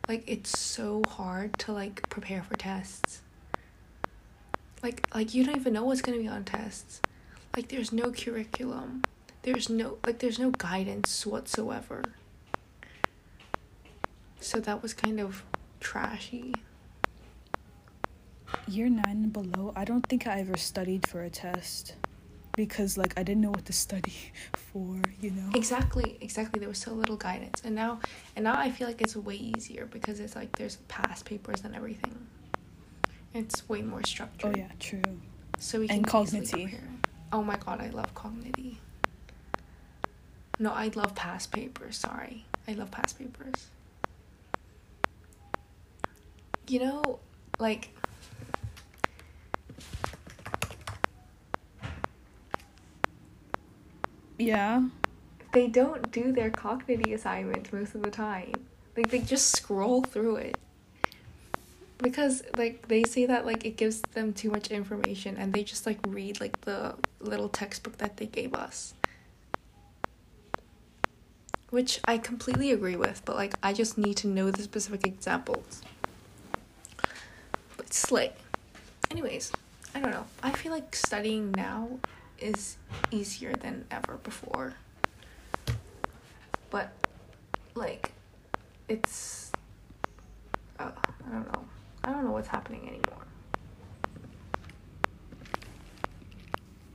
like 0.08 0.24
it's 0.28 0.58
so 0.58 1.02
hard 1.10 1.58
to 1.58 1.72
like 1.72 2.08
prepare 2.10 2.44
for 2.44 2.56
tests 2.56 3.23
like 4.84 5.08
like 5.16 5.34
you 5.34 5.46
don't 5.46 5.56
even 5.56 5.74
know 5.74 5.86
what's 5.86 6.02
gonna 6.02 6.18
be 6.18 6.28
on 6.28 6.44
tests. 6.44 7.02
Like 7.56 7.70
there's 7.70 7.92
no 7.92 8.12
curriculum. 8.12 9.04
There's 9.44 9.70
no 9.70 9.98
like 10.06 10.20
there's 10.20 10.38
no 10.38 10.52
guidance 10.52 11.26
whatsoever. 11.26 12.04
So 14.40 14.60
that 14.60 14.82
was 14.82 14.94
kind 14.94 15.20
of 15.22 15.44
trashy. 15.80 16.54
Year 18.68 18.90
nine 18.90 19.04
and 19.06 19.34
below, 19.34 19.74
I 19.76 19.86
don't 19.86 20.06
think 20.08 20.28
I 20.28 20.40
ever 20.42 20.58
studied 20.58 21.08
for 21.08 21.24
a 21.24 21.30
test 21.30 21.96
because 22.56 22.98
like 22.98 23.14
I 23.18 23.24
didn't 23.24 23.42
know 23.42 23.50
what 23.50 23.66
to 23.66 23.74
study 23.74 24.14
for, 24.54 25.00
you 25.22 25.32
know. 25.32 25.50
Exactly, 25.56 26.18
exactly. 26.22 26.60
There 26.60 26.70
was 26.70 26.78
so 26.78 26.92
little 26.94 27.16
guidance, 27.16 27.62
and 27.64 27.74
now, 27.74 28.00
and 28.36 28.44
now 28.44 28.58
I 28.58 28.70
feel 28.70 28.88
like 28.88 29.02
it's 29.02 29.16
way 29.16 29.36
easier 29.36 29.86
because 29.86 30.20
it's 30.20 30.36
like 30.36 30.56
there's 30.58 30.76
past 30.88 31.26
papers 31.26 31.62
and 31.64 31.76
everything. 31.76 32.16
It's 33.34 33.68
way 33.68 33.82
more 33.82 34.04
structured. 34.04 34.56
Oh 34.56 34.60
yeah, 34.60 34.70
true. 34.80 35.02
So 35.58 35.80
we 35.80 35.88
can 35.88 36.00
easily 36.00 36.42
Kognity. 36.46 36.80
Oh 37.32 37.44
my 37.44 37.58
god, 37.58 37.82
I 37.82 37.90
love 37.90 38.14
Kognity. 38.14 38.78
No, 40.60 40.72
I 40.72 40.92
love 40.96 41.16
past 41.16 41.52
papers. 41.52 41.98
Sorry, 41.98 42.46
I 42.68 42.74
love 42.74 42.92
past 42.92 43.18
papers. 43.18 43.68
You 46.68 46.80
know, 46.80 47.20
like. 47.60 47.90
Yeah. 54.38 54.84
they 55.54 55.68
don't 55.68 56.12
do 56.12 56.32
their 56.34 56.50
Kognity 56.50 57.14
assignments 57.14 57.72
most 57.72 57.96
of 57.96 58.04
the 58.04 58.12
time. 58.12 58.54
Like 58.98 59.10
they 59.10 59.20
just 59.20 59.56
scroll 59.56 60.02
through 60.04 60.38
it. 60.38 60.58
Because 62.04 62.44
like 62.58 62.88
they 62.88 63.04
say 63.04 63.26
that 63.26 63.46
like 63.46 63.66
it 63.66 63.78
gives 63.78 64.02
them 64.14 64.34
too 64.34 64.52
much 64.52 64.70
information 64.70 65.38
and 65.38 65.54
they 65.54 65.64
just 65.64 65.86
like 65.88 65.98
read 66.08 66.40
like 66.40 66.62
the 66.62 66.96
little 67.20 67.50
textbook 67.50 67.98
that 67.98 68.18
they 68.18 68.28
gave 68.28 68.54
us. 68.54 68.94
Which 71.72 72.00
I 72.06 72.20
completely 72.20 72.70
agree 72.72 72.96
with, 72.96 73.24
but 73.26 73.36
like 73.36 73.54
I 73.64 73.74
just 73.74 73.98
need 73.98 74.18
to 74.18 74.28
know 74.28 74.52
the 74.52 74.62
specific 74.62 75.08
examples. 75.08 75.82
But 77.78 77.94
slay. 77.94 78.34
Anyways, 79.10 79.52
I 79.96 80.00
don't 80.00 80.12
know. 80.12 80.26
I 80.44 80.52
feel 80.52 80.72
like 80.72 80.96
studying 80.96 81.52
now 81.52 82.00
is 82.38 82.78
easier 83.12 83.54
than 83.54 83.86
ever 83.90 84.20
before 84.24 84.76
but 86.74 86.92
like 87.76 88.12
it's 88.90 89.52
uh, 90.80 90.90
i 91.28 91.32
don't 91.32 91.54
know 91.54 91.66
i 92.04 92.12
don't 92.12 92.24
know 92.26 92.32
what's 92.32 92.48
happening 92.48 92.82
anymore 92.88 93.00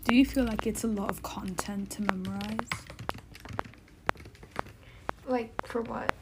Do 0.05 0.15
you 0.15 0.25
feel 0.25 0.45
like 0.45 0.67
it's 0.67 0.85
a 0.85 0.87
lot 0.87 1.11
of 1.11 1.23
content 1.23 1.91
to 1.91 2.03
memorize? 2.03 2.69
like 5.27 5.53
for 5.67 5.83
what 5.83 6.13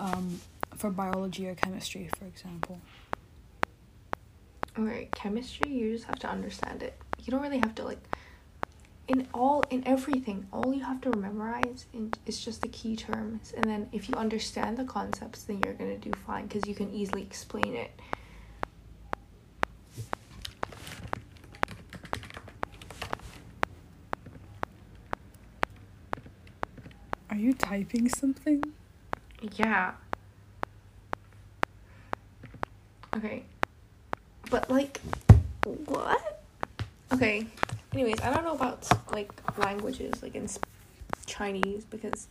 Um, 0.00 0.40
for 0.76 0.90
biology 0.90 1.46
or 1.48 1.54
chemistry, 1.54 2.08
for 2.18 2.24
example. 2.24 2.80
okay 4.76 5.08
chemistry 5.14 5.70
you 5.70 5.92
just 5.92 6.06
have 6.06 6.18
to 6.18 6.28
understand 6.28 6.82
it 6.82 6.98
you 7.20 7.30
don't 7.30 7.42
really 7.42 7.58
have 7.58 7.74
to 7.76 7.84
like 7.84 8.00
in 9.08 9.26
all 9.34 9.64
in 9.70 9.86
everything 9.86 10.46
all 10.52 10.72
you 10.72 10.82
have 10.82 11.00
to 11.00 11.10
memorize 11.16 11.86
is 12.26 12.44
just 12.44 12.62
the 12.62 12.68
key 12.68 12.94
terms 12.94 13.52
and 13.56 13.64
then 13.64 13.88
if 13.92 14.08
you 14.08 14.14
understand 14.14 14.76
the 14.76 14.84
concepts 14.84 15.42
then 15.42 15.60
you're 15.64 15.74
gonna 15.74 15.98
do 15.98 16.12
fine 16.26 16.46
because 16.46 16.66
you 16.68 16.74
can 16.74 16.92
easily 16.92 17.22
explain 17.22 17.74
it 17.74 17.90
Are 27.32 27.36
you 27.36 27.54
typing 27.54 28.10
something? 28.10 28.62
Yeah. 29.56 29.92
Okay. 33.16 33.42
But 34.50 34.68
like 34.70 35.00
what? 35.86 36.42
Okay. 37.10 37.46
Anyways, 37.92 38.20
I 38.22 38.32
don't 38.32 38.44
know 38.44 38.54
about 38.54 38.88
like 39.12 39.30
languages 39.58 40.22
like 40.22 40.34
in 40.34 40.48
Chinese 41.26 41.84
because 41.84 42.28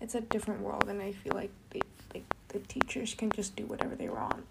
it's 0.00 0.14
a 0.14 0.20
different 0.20 0.60
world 0.60 0.88
and 0.88 1.02
I 1.02 1.12
feel 1.12 1.34
like 1.34 1.50
they 1.70 1.82
like 2.14 2.24
the 2.48 2.60
teachers 2.60 3.14
can 3.14 3.30
just 3.30 3.56
do 3.56 3.66
whatever 3.66 3.96
they 3.96 4.08
want. 4.08 4.44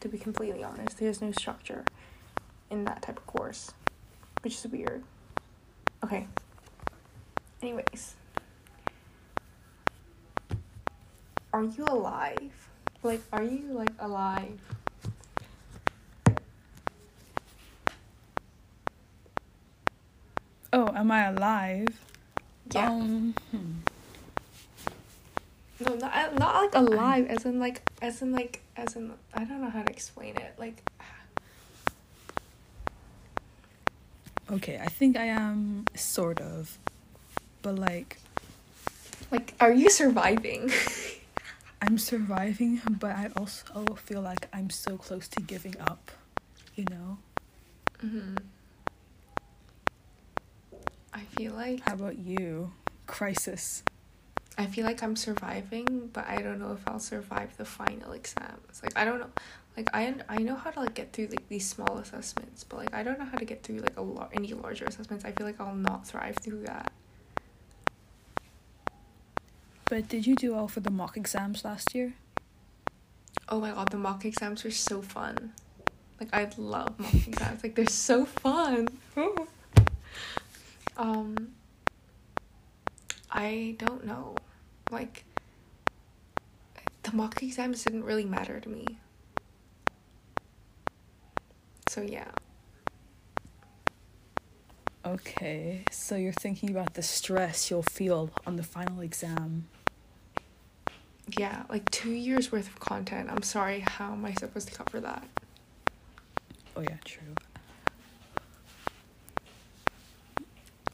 To 0.00 0.08
be 0.08 0.18
completely 0.18 0.64
honest, 0.64 0.98
there's 0.98 1.20
no 1.20 1.32
structure 1.32 1.84
in 2.70 2.84
that 2.84 3.02
type 3.02 3.18
of 3.18 3.26
course, 3.26 3.72
which 4.42 4.54
is 4.54 4.66
weird. 4.70 5.02
Okay. 6.02 6.26
Anyways, 7.62 8.14
are 11.52 11.64
you 11.64 11.84
alive? 11.88 12.68
Like, 13.02 13.22
are 13.32 13.42
you 13.42 13.68
like 13.72 13.92
alive? 13.98 14.58
Am 20.96 21.12
I 21.12 21.26
alive? 21.26 22.00
Yeah. 22.74 22.90
Um, 22.90 23.34
hmm. 23.52 23.72
no, 25.84 25.94
not 25.94 26.38
not 26.38 26.54
like 26.62 26.74
alive, 26.74 27.26
as 27.28 27.44
in 27.44 27.60
like, 27.60 27.82
as 28.02 28.22
in 28.22 28.32
like, 28.32 28.62
as 28.76 28.96
in 28.96 29.12
I 29.34 29.44
don't 29.44 29.60
know 29.60 29.70
how 29.70 29.82
to 29.82 29.90
explain 29.90 30.36
it. 30.36 30.54
Like, 30.58 30.82
Okay, 34.50 34.78
I 34.78 34.86
think 34.86 35.16
I 35.16 35.24
am 35.24 35.86
sort 35.96 36.40
of, 36.40 36.78
but 37.62 37.76
like 37.78 38.18
like, 39.30 39.54
are 39.60 39.72
you 39.72 39.90
surviving? 39.90 40.70
I'm 41.82 41.98
surviving, 41.98 42.80
but 42.88 43.10
I 43.10 43.30
also 43.36 43.94
feel 43.96 44.22
like 44.22 44.48
I'm 44.52 44.70
so 44.70 44.96
close 44.96 45.28
to 45.28 45.40
giving 45.40 45.78
up. 45.80 46.10
You 46.74 46.84
know. 46.90 47.18
hmm 48.00 48.36
I 48.38 48.55
feel 51.36 51.52
like 51.52 51.80
How 51.86 51.94
about 51.94 52.18
you? 52.18 52.72
Crisis. 53.06 53.82
I 54.58 54.66
feel 54.66 54.86
like 54.86 55.02
I'm 55.02 55.16
surviving, 55.16 56.08
but 56.12 56.26
I 56.26 56.40
don't 56.40 56.58
know 56.58 56.72
if 56.72 56.80
I'll 56.88 56.98
survive 56.98 57.56
the 57.58 57.64
final 57.66 58.12
exams. 58.12 58.80
Like 58.82 58.92
I 58.96 59.04
don't 59.04 59.20
know, 59.20 59.28
like 59.76 59.88
I 59.92 60.14
I 60.28 60.38
know 60.38 60.54
how 60.54 60.70
to 60.70 60.80
like 60.80 60.94
get 60.94 61.12
through 61.12 61.26
like 61.26 61.46
these 61.48 61.68
small 61.68 61.98
assessments, 61.98 62.64
but 62.64 62.78
like 62.78 62.94
I 62.94 63.02
don't 63.02 63.18
know 63.18 63.26
how 63.26 63.36
to 63.36 63.44
get 63.44 63.62
through 63.62 63.80
like 63.80 63.96
a 63.98 64.02
lot 64.02 64.30
any 64.32 64.54
larger 64.54 64.86
assessments. 64.86 65.24
I 65.24 65.32
feel 65.32 65.46
like 65.46 65.60
I'll 65.60 65.74
not 65.74 66.06
thrive 66.06 66.36
through 66.36 66.62
that. 66.62 66.90
But 69.88 70.08
did 70.08 70.26
you 70.26 70.34
do 70.34 70.54
well 70.54 70.68
for 70.68 70.80
the 70.80 70.90
mock 70.90 71.16
exams 71.16 71.64
last 71.64 71.94
year? 71.94 72.14
Oh 73.48 73.60
my 73.60 73.70
god, 73.70 73.90
the 73.90 73.98
mock 73.98 74.24
exams 74.24 74.64
were 74.64 74.70
so 74.70 75.02
fun. 75.02 75.52
Like 76.18 76.30
I 76.32 76.48
love 76.56 76.98
mock 76.98 77.14
exams. 77.26 77.62
Like 77.62 77.74
they're 77.74 77.86
so 77.86 78.24
fun. 78.24 78.88
Um 80.96 81.52
I 83.30 83.74
don't 83.78 84.06
know. 84.06 84.36
Like 84.90 85.24
the 87.02 87.12
mock 87.14 87.42
exams 87.42 87.84
didn't 87.84 88.04
really 88.04 88.24
matter 88.24 88.60
to 88.60 88.68
me. 88.68 88.86
So 91.88 92.02
yeah. 92.02 92.30
Okay, 95.04 95.84
so 95.90 96.16
you're 96.16 96.32
thinking 96.32 96.70
about 96.70 96.94
the 96.94 97.02
stress 97.02 97.70
you'll 97.70 97.84
feel 97.84 98.30
on 98.44 98.56
the 98.56 98.64
final 98.64 99.00
exam. 99.00 99.68
Yeah, 101.38 101.62
like 101.68 101.88
2 101.90 102.10
years 102.10 102.50
worth 102.50 102.66
of 102.66 102.80
content. 102.80 103.30
I'm 103.30 103.42
sorry, 103.42 103.84
how 103.86 104.12
am 104.12 104.24
I 104.24 104.32
supposed 104.34 104.68
to 104.68 104.74
cover 104.74 105.00
that? 105.00 105.28
Oh 106.76 106.80
yeah, 106.80 106.96
true. 107.04 107.34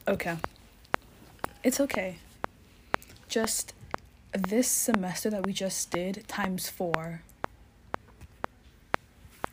Okay. 0.07 0.37
It's 1.63 1.79
okay. 1.79 2.17
Just 3.27 3.73
this 4.33 4.67
semester 4.67 5.29
that 5.29 5.45
we 5.45 5.53
just 5.53 5.91
did 5.91 6.27
times 6.27 6.69
4. 6.69 7.21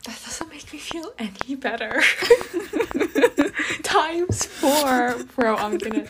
That 0.06 0.20
doesn't 0.24 0.48
make 0.48 0.72
me 0.72 0.78
feel 0.78 1.12
any 1.18 1.54
better. 1.56 2.00
Times 3.82 4.46
four. 4.46 5.16
Bro, 5.36 5.56
I'm 5.56 5.76
gonna. 5.76 6.06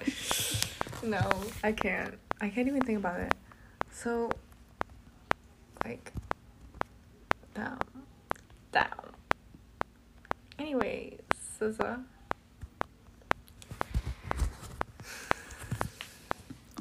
No, 1.03 1.29
I 1.65 1.73
can't. 1.73 2.15
I 2.41 2.51
can't 2.51 2.69
even 2.69 2.83
think 2.83 2.99
about 2.99 3.19
it. 3.19 3.35
So, 3.91 4.31
like, 5.85 6.13
down. 7.55 7.81
Down. 8.71 9.11
Anyways, 10.59 11.19
SZA. 11.61 12.05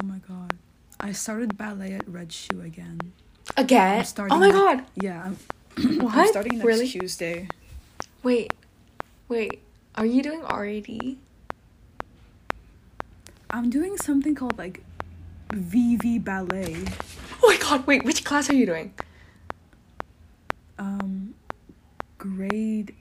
Oh 0.01 0.05
my 0.05 0.19
god. 0.27 0.57
I 0.99 1.11
started 1.11 1.57
ballet 1.57 1.93
at 1.93 2.07
Red 2.07 2.31
Shoe 2.31 2.61
again. 2.61 3.13
Again? 3.57 4.05
I'm 4.17 4.31
Oh 4.31 4.37
my 4.37 4.51
god! 4.51 4.85
Yeah, 4.95 5.23
I'm, 5.25 5.37
I'm 5.77 5.99
What? 6.05 6.29
starting 6.29 6.57
next 6.57 6.65
Really? 6.65 6.87
Tuesday. 6.87 7.47
Wait, 8.23 8.53
wait. 9.27 9.61
Are 9.95 10.05
you 10.05 10.21
doing 10.21 10.41
RAD? 10.43 11.17
I'm 13.49 13.69
doing 13.69 13.97
something 13.97 14.35
called 14.35 14.57
like 14.57 14.83
VV 15.49 16.23
ballet. 16.23 16.85
Oh 17.41 17.47
my 17.47 17.57
god, 17.57 17.87
wait, 17.87 18.05
which 18.05 18.23
class 18.23 18.49
are 18.49 18.55
you 18.55 18.65
doing? 18.65 18.93
Um, 20.77 21.33
grade 22.17 22.93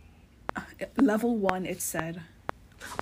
uh, 0.57 0.63
level 0.97 1.37
one. 1.37 1.67
It 1.67 1.81
said. 1.83 2.23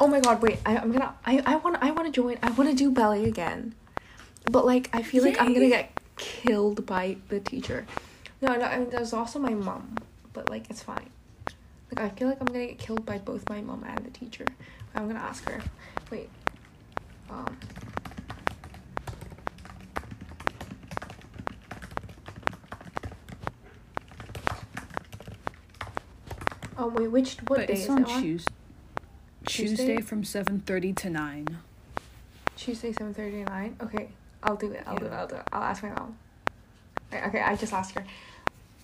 Oh 0.00 0.08
my 0.08 0.20
god, 0.20 0.42
wait, 0.42 0.58
I, 0.66 0.76
I'm 0.78 0.90
gonna 0.92 1.14
I, 1.24 1.42
I 1.46 1.56
wanna 1.56 1.78
I 1.80 1.90
wanna 1.92 2.10
join 2.10 2.36
I 2.42 2.50
wanna 2.50 2.74
do 2.74 2.90
ballet 2.90 3.24
again. 3.24 3.74
But 4.50 4.64
like 4.64 4.90
I 4.92 5.02
feel 5.02 5.24
like 5.24 5.40
I'm 5.40 5.52
gonna 5.52 5.68
get 5.68 5.90
killed 6.16 6.86
by 6.86 7.16
the 7.28 7.40
teacher. 7.40 7.86
No, 8.40 8.54
no, 8.54 8.64
I 8.64 8.78
mean 8.78 8.90
there's 8.90 9.12
also 9.12 9.38
my 9.38 9.54
mom, 9.54 9.96
but 10.32 10.48
like 10.48 10.70
it's 10.70 10.82
fine. 10.82 11.10
Like 11.94 12.04
I 12.04 12.14
feel 12.14 12.28
like 12.28 12.38
I'm 12.40 12.46
gonna 12.46 12.66
get 12.66 12.78
killed 12.78 13.04
by 13.04 13.18
both 13.18 13.48
my 13.48 13.60
mom 13.60 13.84
and 13.86 14.04
the 14.04 14.10
teacher. 14.10 14.46
I'm 14.94 15.06
gonna 15.08 15.20
ask 15.20 15.48
her. 15.48 15.60
Wait. 16.10 16.30
Um 17.30 17.56
Oh 26.78 26.88
wait, 26.88 27.10
which 27.10 27.36
what 27.48 27.60
but 27.60 27.68
day 27.68 27.74
is 27.74 27.88
on 27.88 28.02
it 28.02 28.08
on? 28.08 28.22
Tuesday. 28.22 28.52
Tuesday? 29.46 30.00
From 30.00 30.24
seven 30.24 30.60
thirty 30.60 30.92
to 30.92 31.10
nine. 31.10 31.58
Tuesday, 32.56 32.92
seven 32.92 33.14
thirty 33.14 33.44
nine. 33.44 33.76
Okay, 33.82 34.08
I'll 34.46 34.56
do 34.56 34.70
it. 34.72 34.82
I'll 34.86 34.96
do 34.96 35.06
it. 35.06 35.12
I'll 35.12 35.26
do 35.26 35.34
it. 35.36 35.42
I'll 35.52 35.62
ask 35.62 35.82
my 35.82 35.90
mom. 35.90 36.16
Okay, 37.12 37.24
okay, 37.26 37.40
I 37.40 37.56
just 37.56 37.72
asked 37.72 37.94
her, 37.94 38.04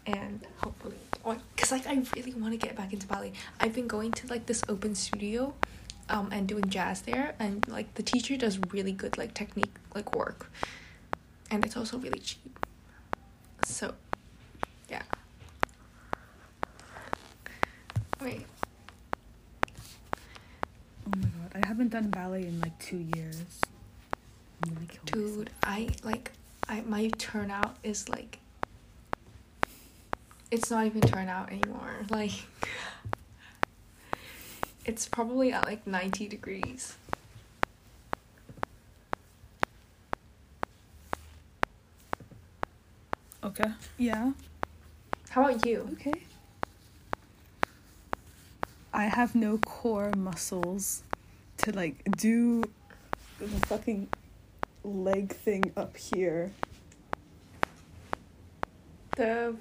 and 0.06 0.40
hopefully, 0.62 0.96
oh, 1.24 1.36
cause 1.56 1.72
like 1.72 1.86
I 1.86 2.02
really 2.16 2.34
want 2.34 2.52
to 2.52 2.58
get 2.58 2.76
back 2.76 2.92
into 2.92 3.06
ballet. 3.06 3.32
I've 3.60 3.74
been 3.74 3.86
going 3.88 4.12
to 4.12 4.26
like 4.28 4.46
this 4.46 4.62
open 4.68 4.94
studio, 4.94 5.54
um, 6.08 6.28
and 6.32 6.46
doing 6.46 6.68
jazz 6.68 7.02
there, 7.02 7.34
and 7.38 7.66
like 7.68 7.94
the 7.94 8.02
teacher 8.02 8.36
does 8.36 8.58
really 8.72 8.92
good 8.92 9.18
like 9.18 9.34
technique 9.34 9.72
like 9.94 10.14
work, 10.14 10.50
and 11.50 11.64
it's 11.64 11.76
also 11.76 11.98
really 11.98 12.20
cheap. 12.20 12.58
So, 13.64 13.94
yeah. 14.90 15.02
Wait, 18.20 18.46
Oh 21.06 21.10
my 21.16 21.24
god, 21.24 21.62
I 21.62 21.66
haven't 21.66 21.88
done 21.88 22.10
ballet 22.10 22.42
in 22.42 22.60
like 22.60 22.78
two 22.78 23.04
years. 23.16 23.36
I'm 23.36 23.50
gonna 23.50 23.50
kill 23.50 23.50
myself. 23.50 24.51
Dude 25.06 25.50
i 25.62 25.88
like 26.04 26.32
i 26.68 26.80
my 26.82 27.08
turnout 27.18 27.76
is 27.82 28.08
like 28.08 28.38
it's 30.50 30.70
not 30.70 30.86
even 30.86 31.00
turnout 31.00 31.50
anymore 31.50 31.94
like 32.10 32.32
it's 34.84 35.06
probably 35.08 35.52
at 35.52 35.64
like 35.66 35.86
90 35.86 36.28
degrees 36.28 36.96
Okay. 43.44 43.72
Yeah. 43.98 44.32
how 45.30 45.42
about 45.48 45.66
you 45.66 45.88
Okay. 45.94 46.22
I 48.94 49.04
have 49.04 49.34
no 49.34 49.58
core 49.58 50.12
muscles 50.16 51.02
to 51.58 51.72
like 51.72 51.96
do 52.16 52.62
the 53.40 53.48
fucking 53.66 54.08
leg 54.84 55.32
thing 55.34 55.72
up 55.76 55.96
here. 55.96 56.52
the 59.16 59.56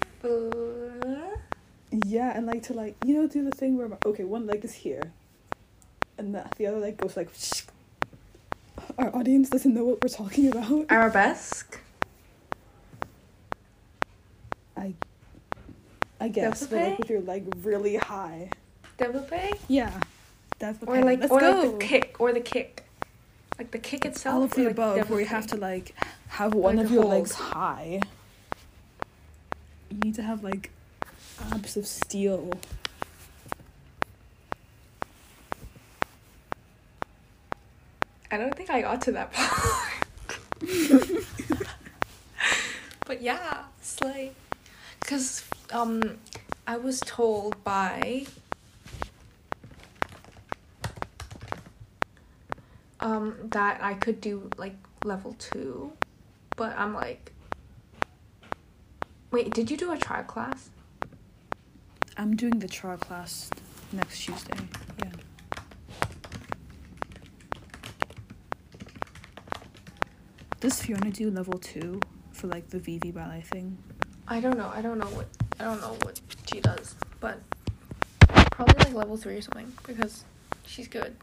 Yeah, 2.05 2.35
and 2.35 2.45
like 2.45 2.63
to 2.63 2.73
like 2.73 2.95
you 3.05 3.13
know 3.15 3.27
do 3.27 3.43
the 3.43 3.51
thing 3.51 3.77
where 3.77 3.89
my, 3.89 3.97
okay 4.05 4.23
one 4.23 4.47
leg 4.47 4.63
is 4.63 4.73
here, 4.73 5.11
and 6.17 6.33
the 6.33 6.45
the 6.57 6.67
other 6.67 6.79
leg 6.79 6.97
goes 6.97 7.17
like. 7.17 7.29
Our 8.97 9.15
audience 9.15 9.49
doesn't 9.49 9.73
know 9.73 9.85
what 9.85 10.03
we're 10.03 10.09
talking 10.09 10.47
about. 10.47 10.85
arabesque 10.89 11.79
I. 14.75 14.93
I 16.19 16.27
guess, 16.27 16.67
but 16.67 16.79
like 16.79 16.99
with 16.99 17.09
your 17.09 17.21
leg 17.21 17.51
really 17.63 17.95
high. 17.97 18.49
développé 18.97 19.57
Yeah. 19.67 19.91
That's 20.59 20.77
or 20.85 21.01
like 21.01 21.19
Let's 21.19 21.31
or 21.31 21.39
go. 21.39 21.51
like 21.51 21.79
the 21.79 21.85
kick 21.85 22.15
or 22.19 22.33
the 22.33 22.39
kick 22.39 22.83
like 23.61 23.69
the 23.69 23.77
kick 23.77 24.05
itself 24.05 24.35
all 24.35 24.43
of 24.43 24.51
or, 24.53 24.55
the 24.55 24.63
like, 24.63 24.71
above 24.71 25.09
where 25.11 25.19
you 25.19 25.25
have 25.27 25.45
to 25.45 25.55
like 25.55 25.93
have 26.29 26.55
one 26.55 26.77
Like 26.77 26.85
of 26.87 26.91
your 26.91 27.03
hold. 27.03 27.13
legs 27.13 27.33
high 27.33 27.99
you 29.91 29.97
need 30.03 30.15
to 30.15 30.23
have 30.23 30.43
like 30.43 30.71
abs 31.51 31.77
of 31.77 31.85
steel 31.85 32.49
I 38.31 38.37
don't 38.37 38.55
think 38.55 38.71
I 38.71 38.81
got 38.81 39.01
to 39.03 39.11
that 39.11 39.31
part. 39.33 39.91
but 43.05 43.21
yeah, 43.21 43.63
slay. 43.81 44.31
Cause 45.01 45.43
um, 45.73 46.17
I 46.65 46.77
was 46.77 47.01
told 47.01 47.61
by 47.65 48.25
um 53.01 53.35
that 53.51 53.83
I 53.83 53.93
could 53.95 54.21
do 54.21 54.49
like 54.57 54.75
level 55.03 55.35
two, 55.39 55.91
but 56.55 56.77
I'm 56.77 56.93
like, 56.93 57.33
wait, 59.31 59.53
did 59.53 59.69
you 59.71 59.77
do 59.77 59.91
a 59.91 59.97
trial 59.97 60.23
class? 60.23 60.69
i'm 62.17 62.35
doing 62.35 62.59
the 62.59 62.67
trial 62.67 62.97
class 62.97 63.49
next 63.93 64.19
tuesday 64.25 64.57
yeah 64.99 65.11
does 70.59 70.81
fiona 70.81 71.09
do 71.09 71.31
level 71.31 71.57
two 71.57 71.99
for 72.31 72.47
like 72.47 72.69
the 72.69 72.79
vv 72.79 73.13
ballet 73.13 73.41
thing 73.41 73.77
I 74.27 74.39
don't 74.39 74.57
know. 74.57 74.71
I 74.73 74.81
don't 74.81 74.97
know 74.97 75.07
what 75.07 75.27
I 75.59 75.65
don't 75.65 75.81
know 75.81 75.97
what 76.03 76.21
she 76.49 76.61
does, 76.61 76.95
but 77.19 77.39
probably 78.51 78.85
like 78.85 78.93
level 78.93 79.17
three 79.17 79.35
or 79.35 79.41
something 79.41 79.69
because 79.85 80.23
she's 80.65 80.87
good, 80.87 81.17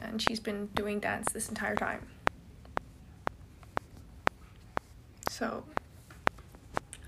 and 0.00 0.20
she's 0.20 0.40
been 0.40 0.66
doing 0.74 1.00
dance 1.00 1.32
this 1.32 1.48
entire 1.48 1.74
time. 1.74 2.06
So 5.28 5.64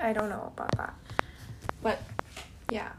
I 0.01 0.12
don't 0.12 0.29
know 0.29 0.53
about 0.55 0.77
that, 0.77 0.94
but 1.83 2.01
yeah. 2.70 2.92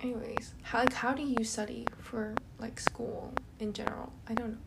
Anyways, 0.00 0.54
how 0.62 0.80
like 0.80 0.92
how 0.92 1.12
do 1.14 1.22
you 1.22 1.42
study 1.42 1.86
for 2.00 2.34
like 2.58 2.78
school 2.78 3.32
in 3.58 3.72
general? 3.72 4.12
I 4.28 4.34
don't 4.34 4.52
know. 4.52 4.58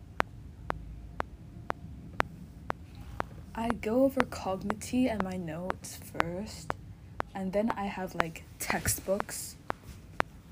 I 3.56 3.70
go 3.70 4.04
over 4.04 4.22
Kognity 4.22 5.12
and 5.12 5.24
my 5.24 5.36
notes 5.38 6.00
first, 6.20 6.74
and 7.36 7.52
then 7.54 7.72
I 7.76 7.86
have 7.86 8.16
like 8.16 8.44
textbooks, 8.58 9.56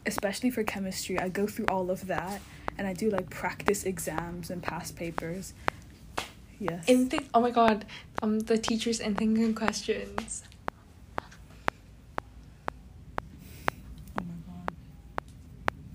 especially 0.08 0.50
for 0.50 0.64
chemistry. 0.64 1.20
I 1.20 1.30
go 1.30 1.48
through 1.48 1.66
all 1.68 1.92
of 1.92 2.08
that, 2.08 2.42
and 2.78 2.88
I 2.88 2.94
do 2.94 3.10
like 3.10 3.30
practice 3.30 3.84
exams 3.84 4.50
and 4.50 4.64
past 4.64 4.96
papers. 4.96 5.54
Yes. 6.60 6.86
In 6.88 7.08
think 7.10 7.28
oh 7.34 7.42
my 7.42 7.52
god, 7.52 7.86
um 8.22 8.40
the 8.40 8.58
teachers 8.58 9.00
in 9.00 9.16
thinking 9.16 9.54
questions. 9.54 10.44
oh 14.20 14.24
my 14.24 14.34
god. 14.48 14.72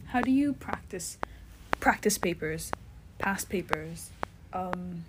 How 0.06 0.20
do 0.20 0.30
you 0.30 0.52
practice 0.52 1.18
practice 1.80 2.18
papers, 2.18 2.70
past 3.18 3.48
papers? 3.48 4.10
Um. 4.52 5.04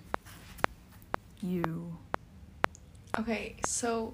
You. 1.41 1.97
Okay, 3.19 3.57
so 3.65 4.13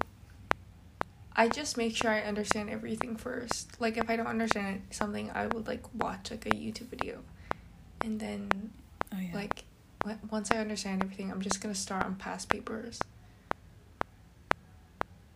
I 1.36 1.48
just 1.48 1.76
make 1.76 1.96
sure 1.96 2.10
I 2.10 2.20
understand 2.22 2.70
everything 2.70 3.16
first. 3.16 3.80
Like 3.80 3.96
if 3.96 4.10
I 4.10 4.16
don't 4.16 4.26
understand 4.26 4.82
something, 4.90 5.30
I 5.34 5.46
would 5.46 5.66
like 5.66 5.82
watch 5.94 6.30
like 6.30 6.46
a 6.46 6.50
YouTube 6.50 6.88
video. 6.88 7.20
And 8.02 8.18
then 8.20 8.72
Oh 9.14 9.18
yeah. 9.20 9.34
like 9.34 9.64
w- 10.00 10.18
once 10.30 10.50
I 10.52 10.58
understand 10.58 11.02
everything, 11.02 11.30
I'm 11.30 11.40
just 11.40 11.60
going 11.60 11.74
to 11.74 11.80
start 11.80 12.04
on 12.04 12.16
past 12.16 12.48
papers. 12.48 12.98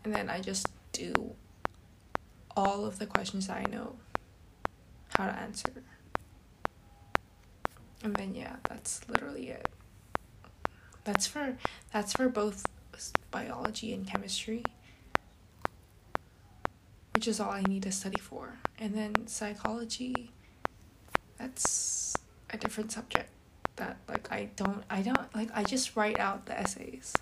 And 0.04 0.12
then 0.14 0.28
I 0.28 0.40
just 0.40 0.68
do 0.92 1.34
all 2.56 2.84
of 2.84 2.98
the 2.98 3.06
questions 3.06 3.46
that 3.46 3.56
I 3.66 3.70
know 3.70 3.96
how 5.16 5.26
to 5.26 5.32
answer. 5.38 5.70
And 8.02 8.14
then 8.16 8.34
yeah, 8.34 8.56
that's 8.68 9.00
literally 9.08 9.48
it. 9.48 9.68
That's 11.04 11.26
for 11.26 11.56
that's 11.92 12.12
for 12.12 12.28
both 12.28 12.64
biology 13.30 13.92
and 13.94 14.06
chemistry. 14.06 14.62
Which 17.14 17.28
is 17.28 17.40
all 17.40 17.50
I 17.50 17.62
need 17.62 17.84
to 17.84 17.92
study 17.92 18.20
for. 18.20 18.54
And 18.78 18.94
then 18.94 19.26
psychology 19.26 20.30
that's 21.38 22.16
a 22.50 22.56
different 22.56 22.92
subject 22.92 23.28
that 23.76 23.96
like 24.08 24.30
I 24.30 24.50
don't 24.56 24.84
I 24.90 25.02
don't 25.02 25.34
like 25.34 25.48
I 25.54 25.62
just 25.64 25.96
write 25.96 26.18
out 26.18 26.46
the 26.46 26.58
essays. 26.58 27.14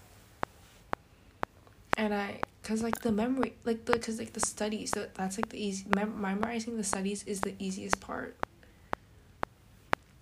And 1.96 2.14
I 2.14 2.40
Cause 2.62 2.80
like 2.80 3.00
the 3.00 3.10
memory, 3.10 3.54
like 3.64 3.84
the, 3.86 3.98
cause 3.98 4.18
like 4.20 4.34
the 4.34 4.40
studies, 4.40 4.92
that 4.92 5.16
that's 5.16 5.36
like 5.36 5.48
the 5.48 5.60
easy. 5.62 5.84
Mem- 5.96 6.20
memorizing 6.20 6.76
the 6.76 6.84
studies 6.84 7.24
is 7.24 7.40
the 7.40 7.54
easiest 7.58 8.00
part. 8.00 8.36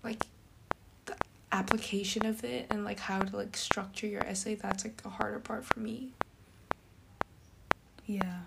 Like, 0.03 0.25
the 1.05 1.17
application 1.53 2.25
of 2.25 2.43
it 2.45 2.67
and 2.71 2.83
like 2.83 2.99
how 2.99 3.19
to 3.19 3.37
like 3.37 3.59
structure 3.59 4.07
your 4.07 4.23
essay. 4.25 4.55
That's 4.55 4.85
like 4.85 5.03
a 5.05 5.11
harder 5.11 5.39
part 5.39 5.67
for 5.67 5.81
me. 5.81 6.13
Yeah. 8.07 8.41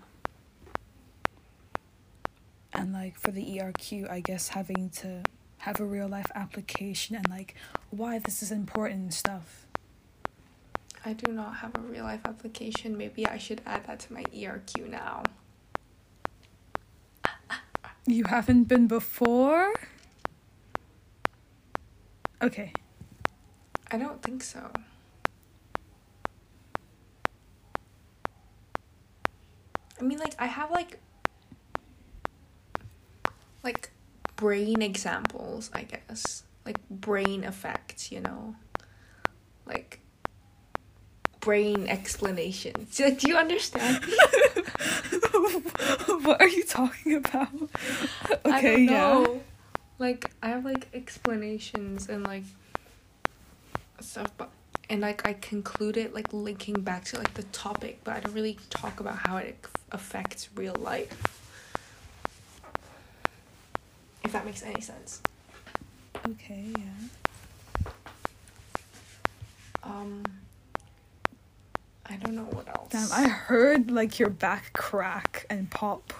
And 2.84 2.92
like 2.92 3.18
for 3.18 3.30
the 3.30 3.42
ERQ, 3.42 4.10
I 4.10 4.20
guess 4.20 4.48
having 4.48 4.90
to 5.00 5.22
have 5.56 5.80
a 5.80 5.86
real 5.86 6.06
life 6.06 6.30
application 6.34 7.16
and 7.16 7.26
like 7.30 7.54
why 7.88 8.18
this 8.18 8.42
is 8.42 8.52
important 8.52 9.00
and 9.00 9.14
stuff. 9.14 9.64
I 11.02 11.14
do 11.14 11.32
not 11.32 11.56
have 11.56 11.74
a 11.76 11.80
real 11.80 12.04
life 12.04 12.20
application. 12.26 12.98
Maybe 12.98 13.26
I 13.26 13.38
should 13.38 13.62
add 13.64 13.86
that 13.86 14.00
to 14.00 14.12
my 14.12 14.24
ERQ 14.24 14.90
now. 14.90 15.22
You 18.06 18.24
haven't 18.24 18.64
been 18.64 18.86
before? 18.86 19.72
Okay. 22.42 22.74
I 23.90 23.96
don't 23.96 24.22
think 24.22 24.42
so. 24.42 24.70
I 29.98 30.02
mean, 30.02 30.18
like, 30.18 30.34
I 30.38 30.44
have, 30.44 30.70
like, 30.70 30.98
like, 33.64 33.90
brain 34.36 34.82
examples, 34.82 35.70
I 35.72 35.82
guess. 35.82 36.44
Like, 36.64 36.78
brain 36.88 37.42
effects, 37.42 38.12
you 38.12 38.20
know? 38.20 38.54
Like, 39.66 40.00
brain 41.44 41.86
explanations. 41.88 42.96
Do, 42.96 43.10
do 43.14 43.28
you 43.28 43.36
understand? 43.36 44.04
what 46.22 46.40
are 46.40 46.48
you 46.48 46.64
talking 46.64 47.14
about? 47.16 47.48
Okay, 48.46 48.84
I 48.84 48.86
don't 48.86 49.34
yeah. 49.34 49.40
Like 49.98 50.30
I 50.42 50.48
have 50.48 50.64
like 50.64 50.88
explanations 50.92 52.08
and 52.08 52.24
like 52.24 52.42
stuff, 54.00 54.32
but 54.36 54.50
and 54.90 55.02
like 55.02 55.26
I 55.26 55.34
conclude 55.34 55.96
it 55.96 56.14
like 56.14 56.32
linking 56.32 56.80
back 56.80 57.04
to 57.06 57.18
like 57.18 57.34
the 57.34 57.44
topic, 57.44 58.00
but 58.02 58.16
I 58.16 58.20
don't 58.20 58.34
really 58.34 58.58
talk 58.70 59.00
about 59.00 59.18
how 59.18 59.36
it 59.36 59.64
affects 59.92 60.48
real 60.56 60.74
life. 60.80 61.43
That 64.34 64.44
makes 64.44 64.64
any 64.64 64.80
sense. 64.80 65.22
Okay, 66.28 66.72
yeah. 66.76 67.92
Um. 69.84 70.24
I 72.06 72.16
don't 72.16 72.34
know 72.34 72.42
what 72.42 72.66
else. 72.66 72.88
Damn, 72.90 73.12
I 73.12 73.28
heard 73.28 73.92
like 73.92 74.18
your 74.18 74.30
back 74.30 74.72
crack 74.72 75.46
and 75.48 75.70
pop. 75.70 76.12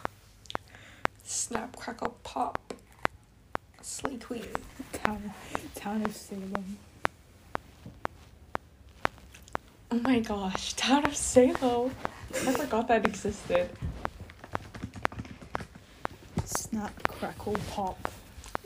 Snap, 1.24 1.74
crackle, 1.74 2.16
pop. 2.22 2.72
Slay 3.82 4.16
queen. 4.16 4.46
Town, 4.92 5.34
town 5.74 6.02
of 6.06 6.14
Salem. 6.14 6.78
Oh 9.90 9.98
my 9.98 10.20
gosh, 10.20 10.74
Town 10.74 11.04
of 11.04 11.16
Salem. 11.16 11.90
I 12.32 12.52
forgot 12.52 12.86
that 12.86 13.04
existed. 13.06 13.70
Snap, 16.44 16.92
crackle, 17.24 17.56
pop. 17.70 18.08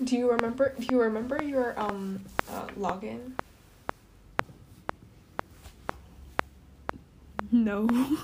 Do 0.02 0.16
you 0.16 0.30
remember? 0.30 0.74
Do 0.78 0.86
you 0.90 1.00
remember 1.00 1.42
your 1.42 1.78
um 1.78 2.24
uh, 2.50 2.66
login? 2.78 3.32
No. 7.52 7.88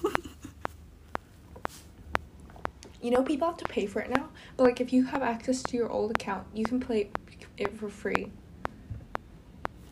You 3.01 3.11
know, 3.11 3.23
people 3.23 3.47
have 3.47 3.59
to 3.59 3.67
pay 3.67 3.85
for 3.85 4.01
it 4.01 4.09
now, 4.09 4.31
but 4.57 4.65
like 4.65 4.81
if 4.81 4.91
you 4.91 5.05
have 5.05 5.23
access 5.23 5.63
to 5.65 5.77
your 5.77 5.91
old 5.91 6.13
account, 6.13 6.47
you 6.55 6.65
can 6.65 6.81
play 6.81 7.11
it 7.59 7.77
for 7.77 7.91
free. 7.91 8.31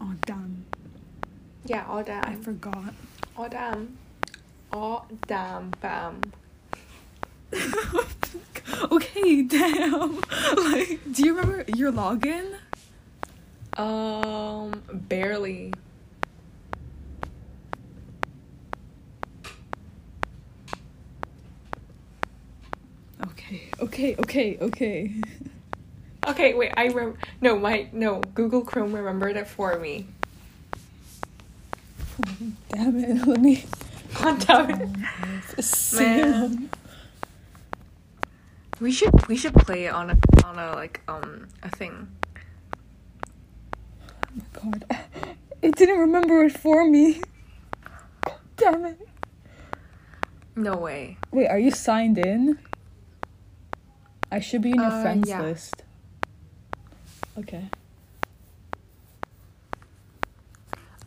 oh 0.01 0.15
damn. 0.25 0.65
Yeah, 1.67 1.85
all 1.87 2.03
damn. 2.03 2.25
I 2.25 2.37
forgot. 2.37 2.95
Oh 3.37 3.49
damn, 3.49 3.99
Oh 4.73 5.05
damn, 5.27 5.73
bam. 5.83 6.23
okay, 9.17 9.43
damn. 9.47 10.17
Like, 10.73 11.01
do 11.13 11.25
you 11.25 11.35
remember 11.37 11.65
your 11.75 11.93
login? 11.93 12.55
Um, 13.77 14.83
barely. 14.93 15.73
Okay, 23.27 23.63
okay, 23.81 24.17
okay, 24.19 24.59
okay. 24.61 25.15
Okay, 26.25 26.55
wait. 26.55 26.71
I 26.77 26.87
rem. 26.87 27.17
No, 27.41 27.59
my 27.59 27.89
no. 27.93 28.21
Google 28.21 28.63
Chrome 28.63 28.93
remembered 28.93 29.37
it 29.37 29.49
for 29.49 29.77
me. 29.81 30.07
Damn 32.69 32.97
it, 33.05 33.27
let 33.27 33.41
me. 33.41 33.65
God 34.21 34.39
damn 34.47 34.71
it. 34.71 35.65
Salem. 35.65 36.71
We 38.83 38.91
should 38.91 39.29
we 39.29 39.37
should 39.37 39.55
play 39.55 39.85
it 39.87 39.95
on 39.95 40.11
a 40.11 40.19
on 40.45 40.59
a 40.59 40.75
like 40.75 41.01
um 41.07 41.47
a 41.63 41.71
thing. 41.71 42.09
Oh 43.97 44.29
my 44.35 44.45
god. 44.53 44.85
It 45.63 45.77
didn't 45.77 46.01
remember 46.01 46.43
it 46.43 46.59
for 46.59 46.85
me. 46.85 47.23
Damn 48.57 48.85
it. 48.85 48.99
No 50.57 50.75
way. 50.75 51.19
Wait, 51.31 51.47
are 51.47 51.59
you 51.61 51.71
signed 51.71 52.19
in? 52.19 52.59
I 54.33 54.41
should 54.41 54.61
be 54.61 54.71
in 54.71 54.81
your 54.81 54.91
Uh, 54.91 55.03
friends 55.03 55.29
yeah. 55.29 55.41
list. 55.41 55.85
Okay. 57.39 57.71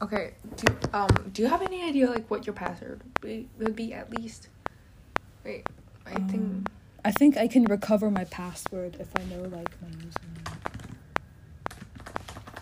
Okay. 0.01 0.33
Do 0.55 0.67
um 0.93 1.09
do 1.33 1.41
you 1.41 1.49
have 1.49 1.61
any 1.61 1.83
idea 1.83 2.09
like 2.09 2.31
what 2.31 2.47
your 2.47 2.53
password 2.55 3.01
would 3.03 3.21
be, 3.21 3.49
would 3.59 3.75
be 3.75 3.91
at 3.93 4.09
least? 4.09 4.47
Wait, 5.43 5.67
I 6.07 6.13
Um, 6.15 6.29
think 6.29 6.69
I 7.05 7.11
think 7.11 7.37
I 7.37 7.47
can 7.47 7.65
recover 7.65 8.09
my 8.09 8.23
password 8.23 8.97
if 8.99 9.07
I 9.15 9.23
know 9.25 9.43
like 9.43 9.69
my 9.79 9.89
username. 9.89 10.57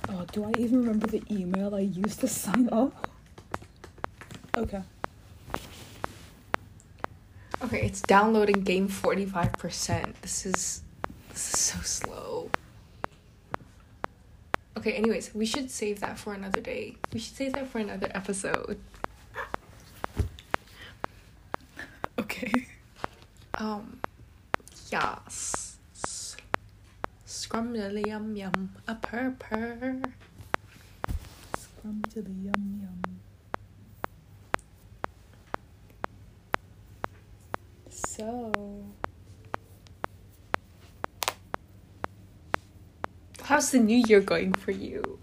Oh, 0.10 0.26
do 0.34 0.44
I 0.44 0.52
even 0.60 0.82
remember 0.82 1.08
the 1.08 1.24
email 1.32 1.74
I 1.74 1.80
used 1.80 2.20
to 2.20 2.28
sign 2.44 2.68
up? 2.70 3.10
Okay. 4.58 4.84
okay. 7.64 7.86
It's 7.86 8.02
downloading 8.02 8.64
game 8.64 8.90
forty 8.90 9.26
five 9.26 9.54
percent. 9.54 10.22
This 10.22 10.46
is 10.46 10.82
this 11.30 11.54
is 11.54 11.60
so 11.60 11.80
slow. 11.80 12.50
Okay. 14.78 14.92
Anyways, 14.92 15.34
we 15.34 15.46
should 15.46 15.72
save 15.72 16.02
that 16.02 16.20
for 16.20 16.34
another 16.34 16.60
day. 16.60 16.98
We 17.14 17.20
should 17.22 17.38
save 17.38 17.54
that 17.54 17.68
for 17.70 17.78
another 17.80 18.12
episode. 18.14 18.78
Okay. 22.20 22.68
Um, 23.56 24.00
yes. 24.94 25.78
Scrum 27.26 27.74
yum 27.74 28.36
yum 28.36 28.76
a 28.88 28.94
purr 28.94 29.36
purr. 29.40 30.02
Scrum 31.58 32.04
yum 32.16 32.64
yum. 32.82 33.02
So, 37.90 38.52
How's 43.42 43.72
the 43.72 43.80
new 43.80 44.04
year 44.08 44.22
going 44.22 44.54
for 44.54 44.72
you? 44.72 45.20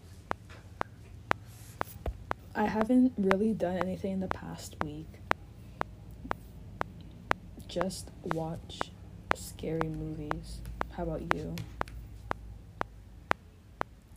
I 2.57 2.67
haven't 2.67 3.13
really 3.17 3.55
done 3.55 3.77
anything 3.77 4.15
in 4.15 4.21
the 4.21 4.29
past 4.29 4.75
week. 4.83 5.21
Just 7.69 8.11
watch 8.35 8.91
scary 9.61 9.90
movies. 9.90 10.61
How 10.92 11.03
about 11.03 11.20
you? 11.35 11.55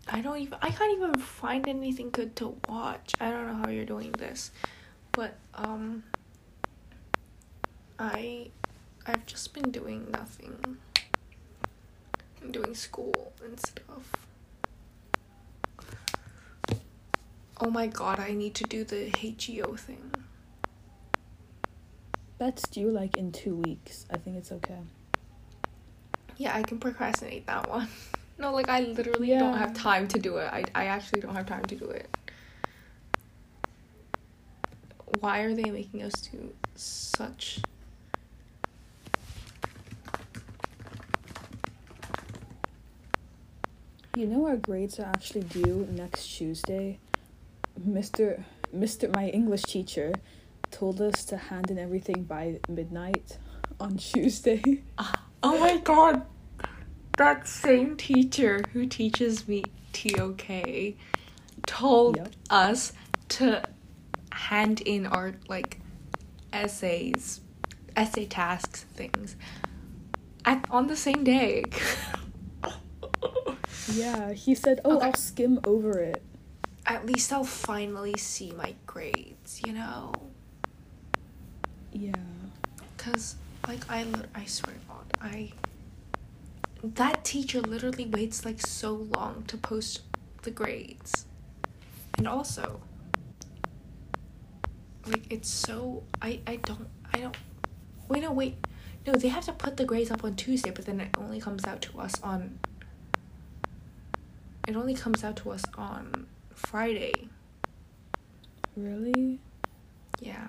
I 0.08 0.22
don't 0.22 0.38
even 0.38 0.58
I 0.62 0.70
can't 0.70 0.94
even 0.96 1.16
find 1.20 1.68
anything 1.68 2.12
good 2.12 2.34
to 2.38 2.56
watch. 2.70 3.14
I 3.20 3.30
don't 3.30 3.48
know 3.48 3.56
how 3.56 3.70
you're 3.70 3.84
doing 3.84 4.14
this. 4.14 4.52
But 5.12 5.36
um 5.54 6.04
I 8.00 8.52
I've 9.06 9.26
just 9.26 9.54
been 9.54 9.70
doing 9.70 10.08
nothing. 10.12 10.78
I'm 12.42 12.52
doing 12.54 12.74
school 12.74 13.34
and 13.44 13.60
stuff. 13.60 14.16
Oh 17.60 17.70
my 17.70 17.88
god, 17.88 18.18
I 18.22 18.32
need 18.32 18.56
to 18.56 18.64
do 18.64 18.86
the 18.86 19.10
HEO 19.10 19.76
thing. 19.76 20.10
That's 22.38 22.66
due 22.70 22.90
like 22.90 23.18
in 23.18 23.34
two 23.34 23.56
weeks. 23.56 24.06
I 24.10 24.16
think 24.16 24.38
it's 24.38 24.54
okay. 24.54 24.80
Yeah, 26.38 26.56
I 26.56 26.64
can 26.64 26.80
procrastinate 26.80 27.46
that 27.48 27.70
one. 27.70 27.88
No, 28.40 28.52
like 28.52 28.68
I 28.68 28.80
literally 28.80 29.30
yeah. 29.30 29.40
don't 29.40 29.58
have 29.60 29.76
time 29.76 30.08
to 30.08 30.18
do 30.18 30.38
it. 30.38 30.52
I 30.52 30.66
I 30.74 30.86
actually 30.86 31.22
don't 31.22 31.36
have 31.36 31.46
time 31.46 31.64
to 31.66 31.76
do 31.76 31.86
it. 31.86 32.10
Why 35.20 35.42
are 35.42 35.54
they 35.54 35.70
making 35.70 36.02
us 36.02 36.14
do 36.14 36.52
such 36.76 37.62
You 44.16 44.28
know 44.28 44.46
our 44.46 44.58
grades 44.58 45.00
are 45.00 45.08
actually 45.08 45.42
due 45.42 45.88
next 45.92 46.28
Tuesday. 46.28 47.00
Mr. 47.80 48.44
Mr. 48.76 49.12
My 49.16 49.30
English 49.30 49.64
teacher 49.64 50.14
told 50.70 51.02
us 51.02 51.26
to 51.26 51.38
hand 51.38 51.72
in 51.72 51.80
everything 51.80 52.24
by 52.24 52.60
midnight 52.70 53.40
on 53.80 53.98
Tuesday. 54.12 54.84
Ah. 55.00 55.23
Oh 55.64 55.66
my 55.66 55.78
god. 55.78 56.24
That 57.18 57.48
same 57.48 57.96
teacher 57.96 58.66
who 58.74 58.86
teaches 58.86 59.48
me 59.48 59.64
TOK 59.94 60.96
told 61.66 62.18
Yep. 62.18 62.30
us 62.50 62.92
to 63.30 63.64
hand 64.34 64.82
in 64.82 65.06
our 65.08 65.36
like 65.48 65.80
essays, 66.52 67.40
essay 67.96 68.26
tasks 68.26 68.84
things 68.94 69.38
at 70.44 70.68
on 70.70 70.88
the 70.88 70.98
same 70.98 71.24
day. 71.24 71.64
Yeah, 73.94 74.34
he 74.34 74.56
said, 74.56 74.82
"Oh, 74.84 74.98
Okay. 74.98 75.08
I'll 75.08 75.14
skim 75.16 75.60
over 75.66 76.00
it." 76.00 76.24
At 76.86 77.06
least 77.06 77.32
I'll 77.32 77.44
finally 77.44 78.16
see 78.18 78.52
my 78.52 78.76
grades, 78.86 79.62
you 79.66 79.72
know? 79.74 80.12
Yeah. 81.94 82.16
Cause 82.98 83.36
like 83.68 83.84
I 83.90 84.06
I 84.36 84.46
swear 84.46 84.76
I 85.24 85.54
that 86.84 87.24
teacher 87.24 87.62
literally 87.62 88.06
waits 88.06 88.44
like 88.46 88.60
so 88.60 88.94
long 88.94 89.44
to 89.48 89.58
post 89.58 90.02
the 90.42 90.52
grades. 90.52 91.26
And 92.18 92.28
also 92.28 92.82
like 95.08 95.32
it's 95.32 95.50
so 95.50 96.04
I 96.22 96.40
I 96.46 96.58
don't 96.58 96.88
I 97.14 97.20
don't 97.20 97.38
wait 98.08 98.22
no 98.22 98.32
wait 98.32 98.56
no 99.08 99.14
they 99.14 99.30
have 99.30 99.46
to 99.46 99.54
put 99.54 99.78
the 99.78 99.86
grades 99.86 100.12
up 100.12 100.24
on 100.24 100.36
Tuesday 100.36 100.72
but 100.72 100.86
then 100.86 101.00
it 101.00 101.10
only 101.18 101.40
comes 101.42 101.66
out 101.66 101.82
to 101.82 102.00
us 102.00 102.22
on 102.22 102.60
it 104.68 104.76
only 104.76 104.94
comes 104.94 105.24
out 105.24 105.36
to 105.38 105.52
us 105.52 105.64
on 105.78 106.28
Friday. 106.54 107.28
Really? 108.76 109.40
Yeah. 110.22 110.48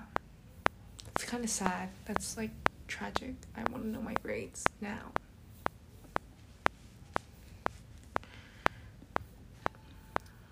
It's 1.15 1.25
kind 1.25 1.43
of 1.43 1.49
sad. 1.49 1.89
That's 2.05 2.37
like 2.37 2.51
tragic. 2.87 3.35
I 3.55 3.61
want 3.71 3.83
to 3.83 3.87
know 3.89 4.01
my 4.01 4.15
grades 4.23 4.63
now. 4.81 5.11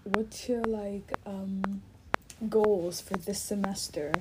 What's 0.03 0.49
your 0.49 0.63
like 0.63 1.13
um 1.25 1.81
goals 2.49 2.99
for 2.99 3.15
this 3.15 3.41
semester? 3.41 4.11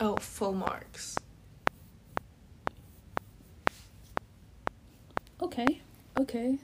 Oh, 0.00 0.16
full 0.16 0.52
marks. 0.52 1.16
Okay. 5.40 5.80
Okay. 6.18 6.58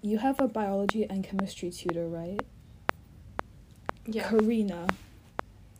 You 0.00 0.18
have 0.18 0.40
a 0.40 0.46
biology 0.46 1.04
and 1.08 1.24
chemistry 1.24 1.70
tutor, 1.70 2.06
right? 2.06 2.40
Yeah. 4.06 4.28
Karina. 4.28 4.86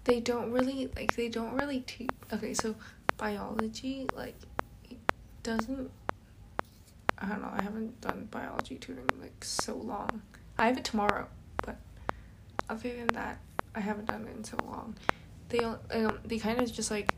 They 0.09 0.21
don't 0.21 0.51
really 0.51 0.89
like 0.97 1.15
they 1.17 1.29
don't 1.29 1.53
really 1.53 1.81
teach 1.81 2.09
Okay, 2.33 2.55
so 2.55 2.75
biology 3.19 4.07
like 4.17 4.37
doesn't 5.43 5.91
I 7.19 7.27
don't 7.27 7.43
know. 7.43 7.51
I 7.53 7.63
haven't 7.63 8.01
done 8.01 8.27
biology 8.31 8.77
tutoring 8.77 9.11
like 9.21 9.45
so 9.45 9.75
long. 9.75 10.23
I 10.57 10.67
have 10.69 10.79
it 10.79 10.85
tomorrow, 10.85 11.29
but 11.63 11.77
other 12.71 12.89
than 12.89 13.09
that, 13.09 13.39
I 13.75 13.81
haven't 13.81 14.07
done 14.07 14.27
it 14.27 14.35
in 14.35 14.45
so 14.45 14.57
long. 14.65 14.97
They 15.51 15.59
um 15.61 16.19
they 16.25 16.39
kind 16.39 16.59
of 16.59 16.73
just 16.73 16.91
like 16.91 17.13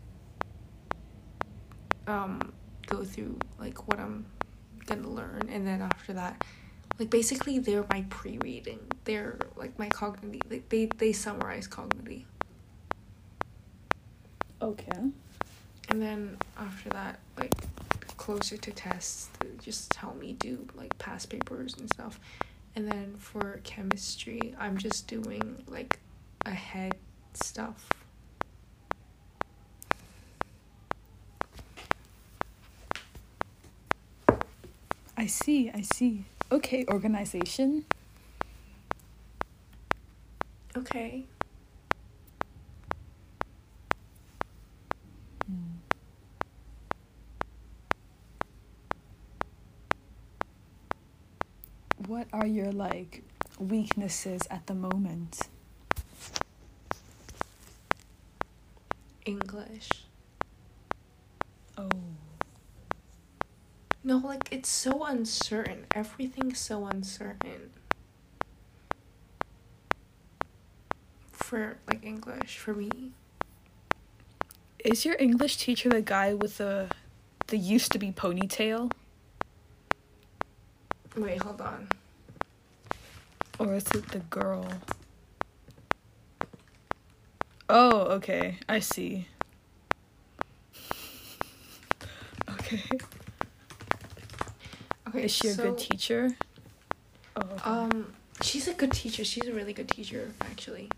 um 2.08 2.52
go 2.86 3.04
through 3.04 3.38
like 3.60 3.86
what 3.86 4.00
I'm 4.00 4.26
gonna 4.86 5.08
learn, 5.08 5.48
and 5.48 5.64
then 5.64 5.80
after 5.80 6.12
that, 6.14 6.42
like 6.98 7.10
basically 7.10 7.60
they're 7.60 7.86
my 7.88 8.04
pre-reading. 8.10 8.80
They're 9.04 9.38
like 9.54 9.78
my 9.78 9.88
Kognity. 9.90 10.40
Like 10.50 10.68
they 10.70 10.86
they 10.86 11.12
summarize 11.12 11.68
Kognity, 11.68 12.24
Okay. 14.70 15.00
and 15.88 16.00
then 16.00 16.36
after 16.56 16.90
that, 16.90 17.18
like 17.36 17.52
closer 18.16 18.56
to 18.56 18.70
tests, 18.70 19.30
just 19.62 19.92
help 19.94 20.16
me 20.20 20.34
do 20.34 20.66
like 20.76 20.96
past 20.98 21.28
papers 21.30 21.74
and 21.78 21.88
stuff. 21.92 22.20
And 22.76 22.86
then 22.86 23.14
for 23.18 23.60
chemistry, 23.64 24.54
I'm 24.58 24.76
just 24.78 25.08
doing 25.08 25.64
like 25.66 25.98
ahead 26.46 26.94
stuff. 27.34 27.88
I 35.16 35.26
see. 35.26 35.70
I 35.70 35.82
see. 35.82 36.24
Okay, 36.50 36.84
organization. 36.88 37.84
Okay. 40.76 41.24
What 52.06 52.19
are 52.32 52.46
your 52.46 52.72
like 52.72 53.22
weaknesses 53.58 54.42
at 54.50 54.66
the 54.66 54.74
moment? 54.74 55.48
English. 59.24 59.88
Oh. 61.76 61.88
No, 64.02 64.16
like 64.18 64.48
it's 64.50 64.68
so 64.68 65.04
uncertain. 65.04 65.86
Everything's 65.94 66.58
so 66.58 66.86
uncertain. 66.86 67.70
For 71.32 71.76
like 71.86 72.04
English, 72.04 72.58
for 72.58 72.74
me. 72.74 73.12
Is 74.84 75.04
your 75.04 75.16
English 75.18 75.58
teacher 75.58 75.90
the 75.90 76.00
guy 76.00 76.32
with 76.34 76.58
the 76.58 76.88
the 77.48 77.58
used 77.58 77.92
to 77.92 77.98
be 77.98 78.12
ponytail? 78.12 78.90
Wait, 81.16 81.42
hold 81.42 81.60
on. 81.60 81.88
Or 83.60 83.74
is 83.74 83.84
it 83.94 84.08
the 84.08 84.20
girl? 84.20 84.66
Oh, 87.68 87.98
okay. 88.16 88.56
I 88.68 88.80
see. 88.80 89.28
Okay. 92.50 92.82
Okay, 95.08 95.24
Is 95.24 95.32
she 95.32 95.48
a 95.48 95.54
good 95.54 95.76
teacher? 95.76 96.30
Oh. 97.36 97.40
okay. 97.40 97.62
Um, 97.64 98.12
she's 98.42 98.68
a 98.68 98.74
good 98.74 98.92
teacher. 98.92 99.24
She's 99.24 99.46
a 99.46 99.52
really 99.52 99.72
good 99.72 99.88
teacher, 99.88 100.30
actually. 100.40 100.88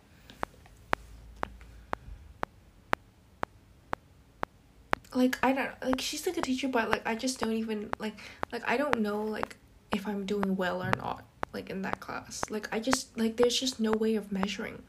Like 5.15 5.39
I 5.43 5.53
don't 5.53 5.71
like 5.83 6.01
she's 6.01 6.27
like 6.27 6.35
a 6.35 6.41
good 6.41 6.45
teacher, 6.45 6.69
but 6.69 6.91
like 6.91 7.03
I 7.07 7.15
just 7.15 7.39
don't 7.39 7.53
even 7.53 7.91
like 7.99 8.19
like 8.51 8.63
I 8.67 8.77
don't 8.77 9.01
know 9.01 9.23
like 9.23 9.57
if 9.93 10.07
I'm 10.07 10.27
doing 10.27 10.57
well 10.57 10.83
or 10.83 10.91
not 10.99 11.25
like 11.53 11.71
in 11.71 11.83
that 11.83 12.01
class. 12.01 12.43
Like 12.51 12.69
I 12.73 12.81
just 12.81 13.17
like 13.19 13.37
there's 13.37 13.59
just 13.59 13.81
no 13.81 13.93
way 13.93 14.15
of 14.15 14.33
measuring, 14.33 14.83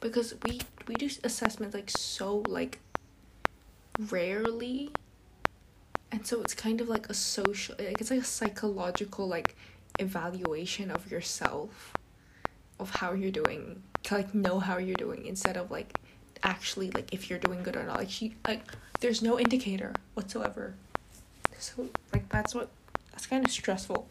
because 0.00 0.34
we 0.44 0.60
we 0.86 0.94
do 0.94 1.08
assessments 1.22 1.74
like 1.74 1.90
so 1.90 2.42
like 2.48 2.80
rarely, 4.10 4.90
and 6.12 6.26
so 6.26 6.40
it's 6.40 6.54
kind 6.54 6.80
of 6.80 6.88
like 6.88 7.08
a 7.08 7.14
social 7.14 7.74
like 7.78 8.00
it's 8.00 8.10
like 8.10 8.20
a 8.20 8.24
psychological 8.24 9.26
like 9.26 9.56
evaluation 9.98 10.90
of 10.90 11.10
yourself 11.10 11.94
of 12.80 12.90
how 12.96 13.12
you're 13.12 13.30
doing 13.30 13.82
to 14.02 14.14
like 14.14 14.34
know 14.34 14.58
how 14.58 14.76
you're 14.76 14.96
doing 14.96 15.24
instead 15.26 15.56
of 15.56 15.70
like 15.70 15.98
actually 16.42 16.90
like 16.90 17.12
if 17.14 17.30
you're 17.30 17.38
doing 17.38 17.62
good 17.62 17.76
or 17.76 17.84
not. 17.84 17.98
Like 17.98 18.10
she 18.10 18.34
like 18.46 18.62
there's 19.00 19.22
no 19.22 19.38
indicator 19.38 19.94
whatsoever. 20.14 20.74
So 21.58 21.88
like 22.12 22.28
that's 22.28 22.54
what 22.54 22.68
that's 23.12 23.26
kind 23.26 23.44
of 23.44 23.50
stressful 23.50 24.08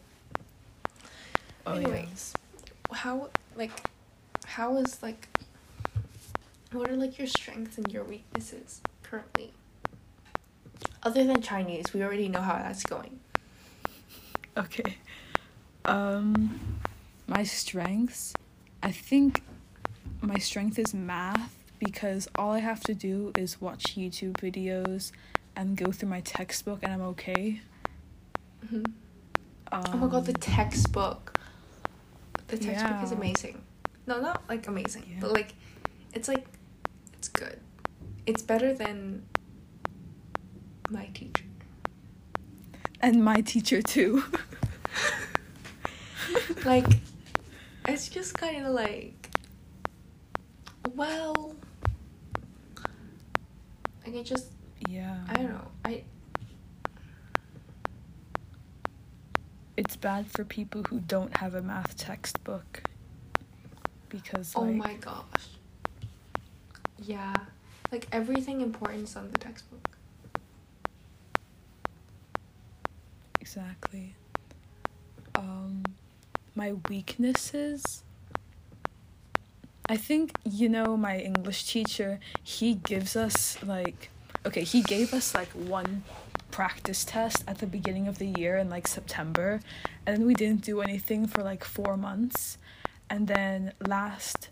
oh, 1.66 1.74
yeah. 1.74 1.80
anyways 1.80 2.34
how 2.92 3.28
like 3.56 3.72
how 4.46 4.76
is 4.76 5.02
like 5.02 5.28
what 6.72 6.88
are 6.90 6.96
like 6.96 7.18
your 7.18 7.26
strengths 7.26 7.78
and 7.78 7.92
your 7.92 8.04
weaknesses 8.04 8.80
currently 9.02 9.52
other 11.02 11.24
than 11.24 11.40
chinese 11.40 11.92
we 11.94 12.02
already 12.02 12.28
know 12.28 12.40
how 12.42 12.54
that's 12.54 12.82
going 12.82 13.18
Okay. 14.56 14.96
Um 15.84 16.60
my 17.26 17.42
strengths, 17.42 18.34
I 18.82 18.92
think 18.92 19.42
my 20.20 20.38
strength 20.38 20.78
is 20.78 20.94
math 20.94 21.56
because 21.78 22.28
all 22.36 22.52
I 22.52 22.60
have 22.60 22.80
to 22.84 22.94
do 22.94 23.32
is 23.36 23.60
watch 23.60 23.96
YouTube 23.96 24.34
videos 24.34 25.10
and 25.56 25.76
go 25.76 25.90
through 25.90 26.08
my 26.10 26.20
textbook 26.20 26.80
and 26.82 26.92
I'm 26.92 27.02
okay. 27.02 27.60
hmm 28.68 28.84
Um, 29.72 29.82
oh 29.92 29.96
my 29.96 30.06
god 30.06 30.26
the 30.26 30.32
textbook 30.34 31.34
the 32.58 32.66
textbook 32.66 33.02
is 33.02 33.12
amazing 33.12 33.62
no 34.06 34.20
not 34.20 34.42
like 34.48 34.66
amazing 34.68 35.04
Yeah. 35.08 35.16
but 35.20 35.32
like 35.32 35.54
it's 36.12 36.28
like 36.28 36.46
it's 37.14 37.28
good 37.28 37.58
it's 38.26 38.42
better 38.42 38.74
than 38.74 39.24
my 40.90 41.06
teacher 41.14 41.44
And 43.00 43.22
my 43.24 43.40
teacher 43.42 43.82
too. 43.82 44.22
like 46.64 46.86
it's 47.88 48.08
just 48.08 48.34
kind 48.36 48.64
of 48.64 48.72
like 48.72 49.28
well 50.94 51.54
like 54.06 54.14
it 54.14 54.24
just 54.24 54.46
yeah. 54.88 55.18
i 55.28 55.34
don't 55.34 55.48
know 55.50 55.68
i 55.84 56.02
It's 59.76 59.96
bad 59.96 60.30
for 60.30 60.44
people 60.44 60.82
who 60.84 61.00
don't 61.00 61.36
have 61.38 61.54
a 61.54 61.62
math 61.62 61.96
textbook. 61.96 62.82
Because 64.08 64.52
oh 64.54 64.62
like 64.62 64.76
my 64.76 64.94
gosh 64.94 65.48
yeah 67.02 67.34
like 67.92 68.06
everything 68.12 68.60
important 68.60 69.04
is 69.04 69.16
on 69.16 69.30
the 69.30 69.38
textbook 69.38 69.88
exactly. 73.40 74.14
Um 75.34 75.82
my 76.54 76.74
weaknesses 76.88 78.04
I 79.88 79.96
think 79.96 80.32
you 80.44 80.68
know 80.68 80.96
my 80.96 81.18
English 81.18 81.64
teacher, 81.70 82.20
he 82.42 82.74
gives 82.74 83.16
us 83.16 83.62
like 83.62 84.10
okay, 84.46 84.62
he 84.64 84.82
gave 84.82 85.12
us 85.12 85.34
like 85.34 85.48
one 85.50 86.04
practice 86.54 87.04
test 87.04 87.42
at 87.48 87.58
the 87.58 87.66
beginning 87.66 88.06
of 88.06 88.18
the 88.18 88.32
year 88.38 88.56
in 88.56 88.70
like 88.70 88.86
September 88.86 89.58
and 90.06 90.16
then 90.16 90.24
we 90.24 90.34
didn't 90.34 90.62
do 90.62 90.80
anything 90.80 91.26
for 91.26 91.42
like 91.42 91.64
4 91.64 91.96
months. 91.96 92.58
And 93.10 93.26
then 93.26 93.72
last 93.84 94.50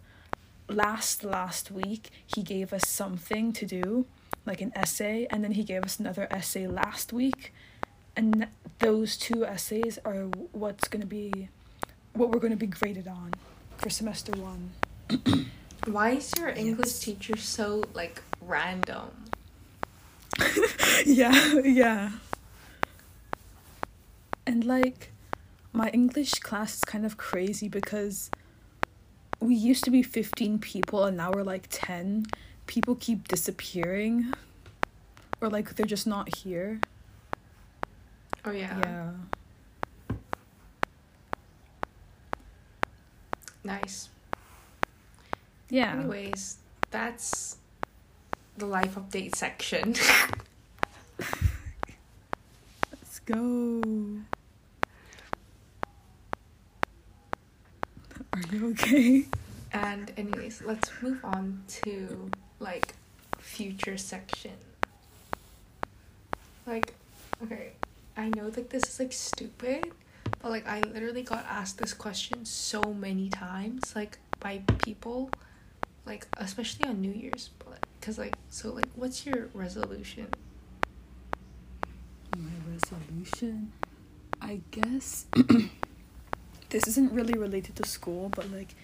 last 0.68 1.22
last 1.22 1.70
week 1.70 2.10
he 2.26 2.42
gave 2.42 2.72
us 2.72 2.88
something 2.88 3.52
to 3.52 3.64
do 3.66 4.04
like 4.44 4.60
an 4.60 4.72
essay 4.74 5.28
and 5.30 5.44
then 5.44 5.52
he 5.52 5.62
gave 5.62 5.84
us 5.84 6.00
another 6.00 6.26
essay 6.30 6.66
last 6.66 7.12
week. 7.12 7.52
And 8.16 8.48
those 8.80 9.16
two 9.16 9.44
essays 9.46 9.98
are 10.04 10.24
what's 10.50 10.88
going 10.88 11.02
to 11.02 11.12
be 11.20 11.48
what 12.14 12.30
we're 12.32 12.40
going 12.40 12.56
to 12.58 12.64
be 12.68 12.72
graded 12.78 13.06
on 13.06 13.30
for 13.78 13.90
semester 13.90 14.32
1 14.32 15.46
why 15.86 16.10
is 16.10 16.32
your 16.38 16.48
english 16.48 16.92
Yes. 16.94 17.00
teacher 17.00 17.36
so 17.36 17.82
like 17.94 18.20
random 18.40 19.08
yeah, 21.06 21.54
yeah. 21.64 22.10
And 24.46 24.64
like 24.64 25.12
my 25.72 25.88
English 25.90 26.32
class 26.40 26.74
is 26.76 26.84
kind 26.84 27.04
of 27.06 27.16
crazy 27.16 27.68
because 27.68 28.30
we 29.40 29.54
used 29.54 29.84
to 29.84 29.90
be 29.90 30.02
15 30.02 30.58
people 30.58 31.04
and 31.04 31.16
now 31.16 31.30
we're 31.32 31.42
like 31.42 31.66
10. 31.70 32.26
People 32.66 32.94
keep 32.94 33.28
disappearing 33.28 34.32
or 35.40 35.48
like 35.48 35.74
they're 35.74 35.86
just 35.86 36.06
not 36.06 36.36
here. 36.36 36.80
oh 38.44 38.50
yeah, 38.50 38.78
Yeah. 38.80 39.10
nice 43.64 44.08
Yeah. 45.70 45.94
anyways 45.94 46.56
that's 46.90 47.56
the 48.56 48.66
life 48.66 48.94
update 48.94 49.34
section 49.34 49.94
Let's 52.90 53.18
go. 53.20 53.82
Are 58.32 58.40
you 58.50 58.70
okay? 58.70 59.26
And 59.72 60.12
anyways, 60.16 60.62
let's 60.64 60.90
move 61.02 61.24
on 61.24 61.62
to 61.82 62.30
like 62.58 62.94
future 63.38 63.96
section. 63.96 64.52
Like, 66.66 66.94
okay, 67.42 67.72
I 68.16 68.28
know 68.30 68.50
that 68.50 68.70
this 68.70 68.84
is 68.84 68.98
like 69.00 69.12
stupid, 69.12 69.90
but 70.40 70.50
like 70.50 70.66
I 70.66 70.80
literally 70.80 71.22
got 71.22 71.44
asked 71.48 71.78
this 71.78 71.92
question 71.94 72.44
so 72.44 72.82
many 72.94 73.28
times, 73.28 73.94
like 73.96 74.18
by 74.40 74.62
people, 74.78 75.30
like 76.06 76.26
especially 76.36 76.88
on 76.88 77.00
New 77.00 77.12
Year's, 77.12 77.50
but 77.58 77.81
cause 78.02 78.18
like 78.18 78.34
so 78.50 78.72
like 78.72 78.88
what's 78.94 79.24
your 79.24 79.48
resolution? 79.54 80.26
My 82.36 82.50
resolution, 82.70 83.72
I 84.40 84.60
guess. 84.70 85.26
this 86.70 86.88
isn't 86.88 87.12
really 87.12 87.38
related 87.38 87.76
to 87.76 87.86
school, 87.86 88.30
but 88.34 88.50
like 88.50 88.74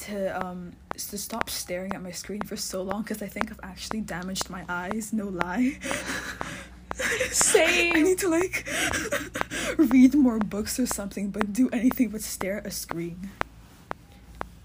to 0.00 0.46
um 0.46 0.72
to 0.94 1.18
stop 1.18 1.48
staring 1.48 1.94
at 1.94 2.02
my 2.02 2.10
screen 2.10 2.42
for 2.42 2.56
so 2.56 2.82
long 2.82 3.02
because 3.02 3.22
I 3.22 3.26
think 3.26 3.50
I've 3.50 3.60
actually 3.62 4.02
damaged 4.02 4.50
my 4.50 4.64
eyes. 4.68 5.12
No 5.12 5.28
lie. 5.28 5.78
Same. 7.30 7.92
I 7.96 8.02
need 8.02 8.18
to 8.18 8.28
like 8.28 8.68
read 9.78 10.14
more 10.14 10.38
books 10.38 10.78
or 10.78 10.86
something, 10.86 11.30
but 11.30 11.52
do 11.52 11.70
anything 11.72 12.08
but 12.10 12.20
stare 12.20 12.58
at 12.58 12.66
a 12.66 12.70
screen. 12.70 13.30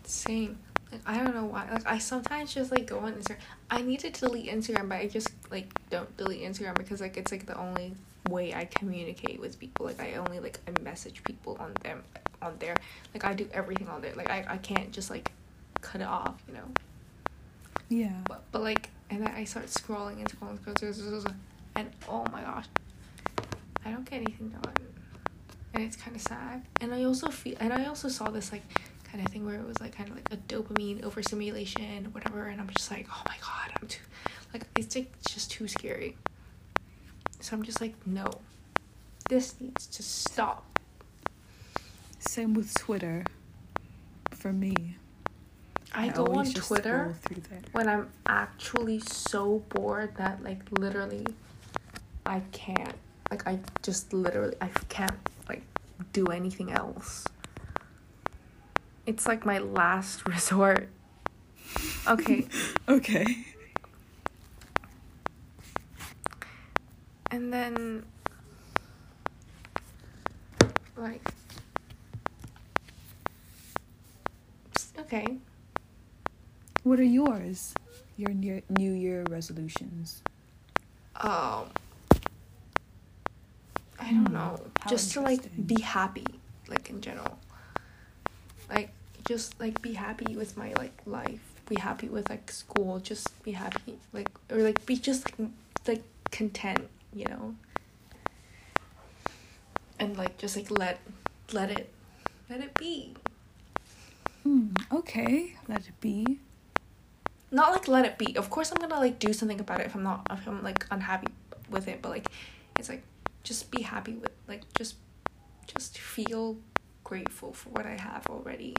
Same. 0.03 0.57
I 1.05 1.17
don't 1.17 1.35
know 1.35 1.45
why. 1.45 1.69
Like 1.71 1.85
I 1.85 1.97
sometimes 1.97 2.53
just 2.53 2.71
like 2.71 2.87
go 2.87 2.99
on 2.99 3.13
Instagram. 3.13 3.37
I 3.69 3.81
need 3.81 3.99
to 4.01 4.09
delete 4.09 4.51
Instagram, 4.51 4.89
but 4.89 4.95
I 4.95 5.07
just 5.07 5.29
like 5.51 5.73
don't 5.89 6.15
delete 6.17 6.41
Instagram 6.41 6.75
because 6.75 7.01
like 7.01 7.17
it's 7.17 7.31
like 7.31 7.45
the 7.45 7.57
only 7.57 7.93
way 8.29 8.53
I 8.53 8.65
communicate 8.65 9.39
with 9.39 9.59
people. 9.59 9.85
Like 9.85 10.01
I 10.01 10.15
only 10.15 10.39
like 10.39 10.59
I 10.67 10.81
message 10.81 11.23
people 11.23 11.57
on 11.59 11.73
them 11.81 12.03
on 12.41 12.55
there. 12.59 12.75
Like 13.13 13.25
I 13.25 13.33
do 13.33 13.47
everything 13.53 13.87
on 13.87 14.01
there. 14.01 14.13
Like 14.15 14.29
I, 14.29 14.45
I 14.47 14.57
can't 14.57 14.91
just 14.91 15.09
like 15.09 15.31
cut 15.81 16.01
it 16.01 16.07
off, 16.07 16.35
you 16.47 16.53
know. 16.53 16.67
Yeah. 17.89 18.13
But 18.27 18.43
but 18.51 18.61
like 18.61 18.89
and 19.09 19.21
then 19.21 19.31
I 19.35 19.43
start 19.43 19.67
scrolling 19.67 20.17
and 20.17 20.29
scrolling, 20.29 20.57
scrolling, 20.59 20.75
scrolling, 20.75 21.23
scrolling 21.23 21.35
and 21.75 21.91
oh 22.09 22.25
my 22.31 22.41
gosh, 22.41 22.65
I 23.85 23.91
don't 23.91 24.09
get 24.09 24.17
anything 24.21 24.49
done, 24.49 24.73
and 25.73 25.83
it's 25.83 25.95
kind 25.95 26.15
of 26.15 26.21
sad. 26.21 26.65
And 26.81 26.93
I 26.93 27.03
also 27.03 27.27
feel 27.29 27.55
and 27.59 27.73
I 27.73 27.85
also 27.85 28.07
saw 28.07 28.29
this 28.29 28.51
like 28.51 28.63
kind 29.15 29.25
of 29.25 29.31
thing 29.31 29.45
where 29.45 29.55
it 29.55 29.65
was 29.65 29.79
like 29.79 29.95
kind 29.95 30.09
of 30.09 30.15
like 30.15 30.27
a 30.31 30.35
dopamine 30.35 31.01
overstimulation, 31.03 32.09
whatever. 32.11 32.47
And 32.47 32.59
I'm 32.59 32.69
just 32.75 32.91
like, 32.91 33.07
oh 33.09 33.21
my 33.25 33.35
god, 33.39 33.71
I'm 33.81 33.87
too 33.87 34.01
like 34.53 34.67
it's 34.75 34.93
like 34.93 35.09
just 35.25 35.51
too 35.51 35.69
scary. 35.69 36.17
So 37.39 37.55
I'm 37.55 37.63
just 37.63 37.79
like, 37.79 37.93
no, 38.05 38.25
this 39.29 39.55
needs 39.61 39.87
to 39.87 40.03
stop. 40.03 40.65
Same 42.19 42.53
with 42.53 42.73
Twitter. 42.73 43.23
For 44.31 44.51
me, 44.51 44.97
I, 45.93 46.09
go 46.09 46.25
on 46.25 46.45
Twitter 46.51 47.15
when 47.71 47.87
I'm 47.87 48.09
actually 48.27 48.99
so 48.99 49.63
bored 49.69 50.15
that 50.17 50.43
like 50.43 50.59
literally 50.77 51.25
I 52.25 52.41
can't 52.51 52.95
like 53.31 53.47
I 53.47 53.59
just 53.81 54.11
literally 54.11 54.55
I 54.59 54.67
can't 54.89 55.15
like 55.47 55.63
do 56.11 56.25
anything 56.27 56.73
else. 56.73 57.25
It's 59.05 59.27
like 59.27 59.45
my 59.45 59.59
last 59.59 60.25
resort. 60.27 60.89
Okay, 62.07 62.45
Okay. 62.89 63.37
and 67.31 67.51
then 67.51 68.03
like 70.95 71.21
okay, 74.99 75.37
What 76.83 76.99
are 76.99 77.03
yours? 77.03 77.73
Your 78.17 78.33
near 78.33 78.61
New 78.69 78.91
Year 78.93 79.23
resolutions. 79.29 80.21
um 81.21 81.69
I 83.99 84.11
don't 84.11 84.27
Hmm, 84.27 84.33
know. 84.33 84.59
how 84.81 84.89
Just 84.91 85.11
to 85.13 85.21
like 85.21 85.67
be 85.67 85.79
happy, 85.79 86.25
like 86.67 86.89
in 86.89 87.01
general. 87.01 87.39
Like 88.69 88.89
just 89.27 89.59
like 89.59 89.81
be 89.81 89.93
happy 89.93 90.35
with 90.35 90.57
my 90.57 90.73
like 90.77 90.97
life. 91.05 91.41
Be 91.67 91.75
happy 91.75 92.07
with 92.07 92.29
like 92.29 92.51
school. 92.51 92.99
Just 92.99 93.41
be 93.43 93.51
happy, 93.51 93.97
like 94.13 94.29
or 94.51 94.57
like 94.57 94.85
be 94.85 94.97
just 94.97 95.25
like 95.39 95.49
like 95.87 96.03
content, 96.31 96.87
you 97.13 97.25
know. 97.25 97.55
And 99.99 100.17
like 100.17 100.37
just 100.37 100.55
like 100.55 100.69
let 100.71 100.99
let 101.53 101.71
it 101.71 101.89
let 102.49 102.61
it 102.61 102.73
be. 102.75 103.15
Hmm. 104.43 104.67
Okay. 104.91 105.55
Let 105.67 105.87
it 105.87 105.99
be. 105.99 106.39
Not 107.51 107.71
like 107.71 107.87
let 107.87 108.05
it 108.05 108.17
be. 108.17 108.37
Of 108.37 108.49
course, 108.49 108.71
I'm 108.71 108.77
gonna 108.77 108.99
like 108.99 109.17
do 109.17 109.33
something 109.33 109.59
about 109.59 109.79
it 109.79 109.87
if 109.87 109.95
I'm 109.95 110.03
not 110.03 110.27
if 110.29 110.47
I'm 110.47 110.61
like 110.61 110.85
unhappy 110.91 111.27
with 111.69 111.87
it. 111.87 112.01
But 112.01 112.09
like, 112.09 112.27
it's 112.77 112.89
like 112.89 113.03
just 113.43 113.71
be 113.71 113.81
happy 113.81 114.13
with 114.13 114.31
like 114.47 114.61
just 114.77 114.95
just 115.65 115.97
feel 115.97 116.57
grateful 117.05 117.53
for 117.53 117.69
what 117.69 117.85
I 117.85 117.95
have 117.95 118.27
already. 118.27 118.75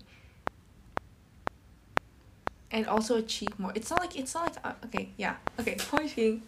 And 2.71 2.87
also 2.87 3.17
achieve 3.17 3.59
more. 3.59 3.73
It's 3.75 3.89
not 3.89 4.01
like 4.01 4.19
it's 4.19 4.35
not 4.35 4.49
like 4.49 4.67
uh, 4.67 4.87
okay 4.87 5.09
yeah 5.17 5.37
okay 5.59 5.77
point 5.79 6.15
being, 6.15 6.43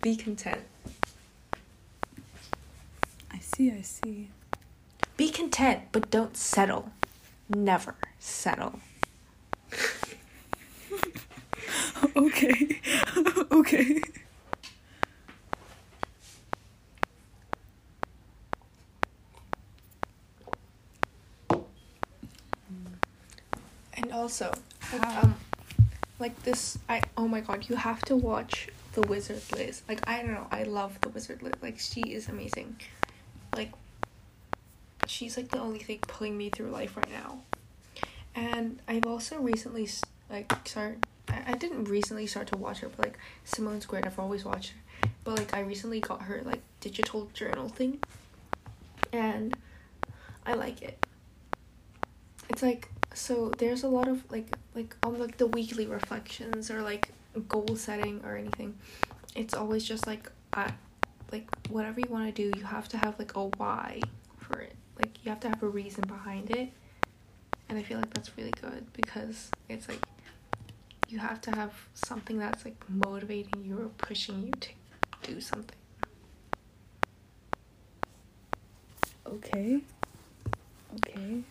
be 0.00 0.14
content. 0.14 0.60
I 3.32 3.38
see. 3.40 3.72
I 3.72 3.80
see. 3.80 4.28
Be 5.16 5.30
content, 5.30 5.84
but 5.90 6.10
don't 6.10 6.36
settle. 6.36 6.90
Never 7.48 7.94
settle. 8.18 8.80
okay. 12.16 12.80
okay. 13.52 14.02
Also, 24.22 24.54
like, 24.92 25.04
How? 25.04 25.22
um, 25.22 25.34
like 26.20 26.40
this, 26.44 26.78
I 26.88 27.02
oh 27.16 27.26
my 27.26 27.40
god, 27.40 27.68
you 27.68 27.74
have 27.74 28.00
to 28.02 28.16
watch 28.16 28.68
the 28.92 29.00
Wizard 29.02 29.42
Liz. 29.54 29.82
Like 29.88 30.00
I 30.08 30.22
don't 30.22 30.32
know, 30.32 30.46
I 30.50 30.62
love 30.62 30.98
the 31.00 31.08
Wizard 31.08 31.42
Liz. 31.42 31.54
Like 31.60 31.78
she 31.80 32.02
is 32.02 32.28
amazing. 32.28 32.76
Like 33.56 33.72
she's 35.06 35.36
like 35.36 35.48
the 35.48 35.58
only 35.58 35.80
thing 35.80 35.98
pulling 36.06 36.38
me 36.38 36.48
through 36.50 36.70
life 36.70 36.96
right 36.96 37.10
now. 37.10 37.40
And 38.34 38.78
I've 38.86 39.06
also 39.06 39.38
recently 39.38 39.88
like 40.30 40.52
started. 40.66 41.04
I, 41.28 41.42
I 41.48 41.52
didn't 41.54 41.84
recently 41.84 42.26
start 42.28 42.46
to 42.48 42.56
watch 42.56 42.78
her, 42.78 42.88
but 42.88 43.06
like 43.06 43.18
Simone 43.44 43.80
great. 43.86 44.06
I've 44.06 44.18
always 44.20 44.44
watched 44.44 44.70
her, 44.70 45.08
but 45.24 45.38
like 45.38 45.52
I 45.52 45.60
recently 45.60 45.98
got 45.98 46.22
her 46.22 46.42
like 46.44 46.60
digital 46.80 47.28
journal 47.34 47.68
thing, 47.68 47.98
and 49.12 49.56
I 50.46 50.54
like 50.54 50.80
it. 50.80 51.04
It's 52.48 52.62
like 52.62 52.88
so 53.14 53.50
there's 53.58 53.82
a 53.82 53.88
lot 53.88 54.08
of 54.08 54.30
like 54.30 54.48
like 54.74 54.96
on 55.02 55.18
like 55.18 55.36
the 55.38 55.46
weekly 55.46 55.86
reflections 55.86 56.70
or 56.70 56.82
like 56.82 57.12
goal 57.48 57.76
setting 57.76 58.20
or 58.24 58.36
anything. 58.36 58.76
It's 59.34 59.54
always 59.54 59.84
just 59.84 60.06
like 60.06 60.30
I 60.52 60.72
like 61.30 61.48
whatever 61.68 62.00
you 62.00 62.08
want 62.10 62.34
to 62.34 62.50
do, 62.50 62.58
you 62.58 62.64
have 62.64 62.88
to 62.90 62.98
have 62.98 63.18
like 63.18 63.34
a 63.36 63.44
why 63.44 64.00
for 64.38 64.60
it. 64.60 64.74
Like 64.98 65.24
you 65.24 65.30
have 65.30 65.40
to 65.40 65.48
have 65.48 65.62
a 65.62 65.68
reason 65.68 66.04
behind 66.06 66.50
it. 66.50 66.70
And 67.68 67.78
I 67.78 67.82
feel 67.82 67.98
like 67.98 68.12
that's 68.12 68.36
really 68.36 68.52
good 68.60 68.86
because 68.92 69.50
it's 69.68 69.88
like 69.88 70.00
you 71.08 71.18
have 71.18 71.40
to 71.42 71.50
have 71.52 71.72
something 71.94 72.38
that's 72.38 72.64
like 72.64 72.76
motivating 72.88 73.64
you 73.64 73.78
or 73.78 73.88
pushing 73.98 74.42
you 74.42 74.52
to 74.52 74.68
do 75.22 75.40
something. 75.40 75.76
Okay. 79.26 79.80
Okay. 80.94 81.42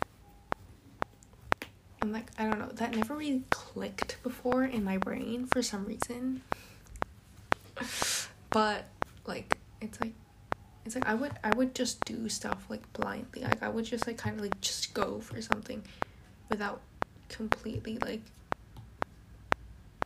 And 2.02 2.12
like 2.12 2.32
I 2.38 2.46
don't 2.46 2.60
know, 2.60 2.70
that 2.74 2.96
never 2.96 3.16
really 3.16 3.44
clicked 3.52 4.18
before 4.24 4.64
in 4.64 4.84
my 4.84 4.98
brain 4.98 5.46
for 5.46 5.62
some 5.62 5.86
reason. 5.86 6.42
But 8.50 8.86
like 9.26 9.58
it's 9.82 10.02
like 10.02 10.14
it's 10.86 10.96
like 10.96 11.08
I 11.08 11.14
would 11.14 11.34
I 11.44 11.52
would 11.56 11.76
just 11.76 12.04
do 12.06 12.28
stuff 12.28 12.66
like 12.70 12.92
blindly. 12.94 13.44
Like 13.44 13.62
I 13.62 13.70
would 13.70 13.86
just 13.86 14.08
like 14.08 14.18
kind 14.18 14.36
of 14.36 14.42
like 14.42 14.60
just 14.62 14.94
go 14.94 15.20
for 15.20 15.42
something 15.42 15.84
without 16.50 16.82
completely 17.30 17.98
like 18.00 18.22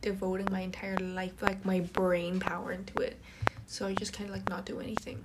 devoting 0.02 0.46
my 0.52 0.60
entire 0.60 0.96
life 0.98 1.42
like 1.42 1.64
my 1.64 1.80
brain 1.80 2.38
power 2.38 2.72
into 2.72 2.98
it. 2.98 3.16
So 3.66 3.86
I 3.86 3.94
just 3.94 4.12
kind 4.12 4.28
of 4.28 4.36
like 4.36 4.48
not 4.48 4.64
do 4.66 4.80
anything. 4.80 5.24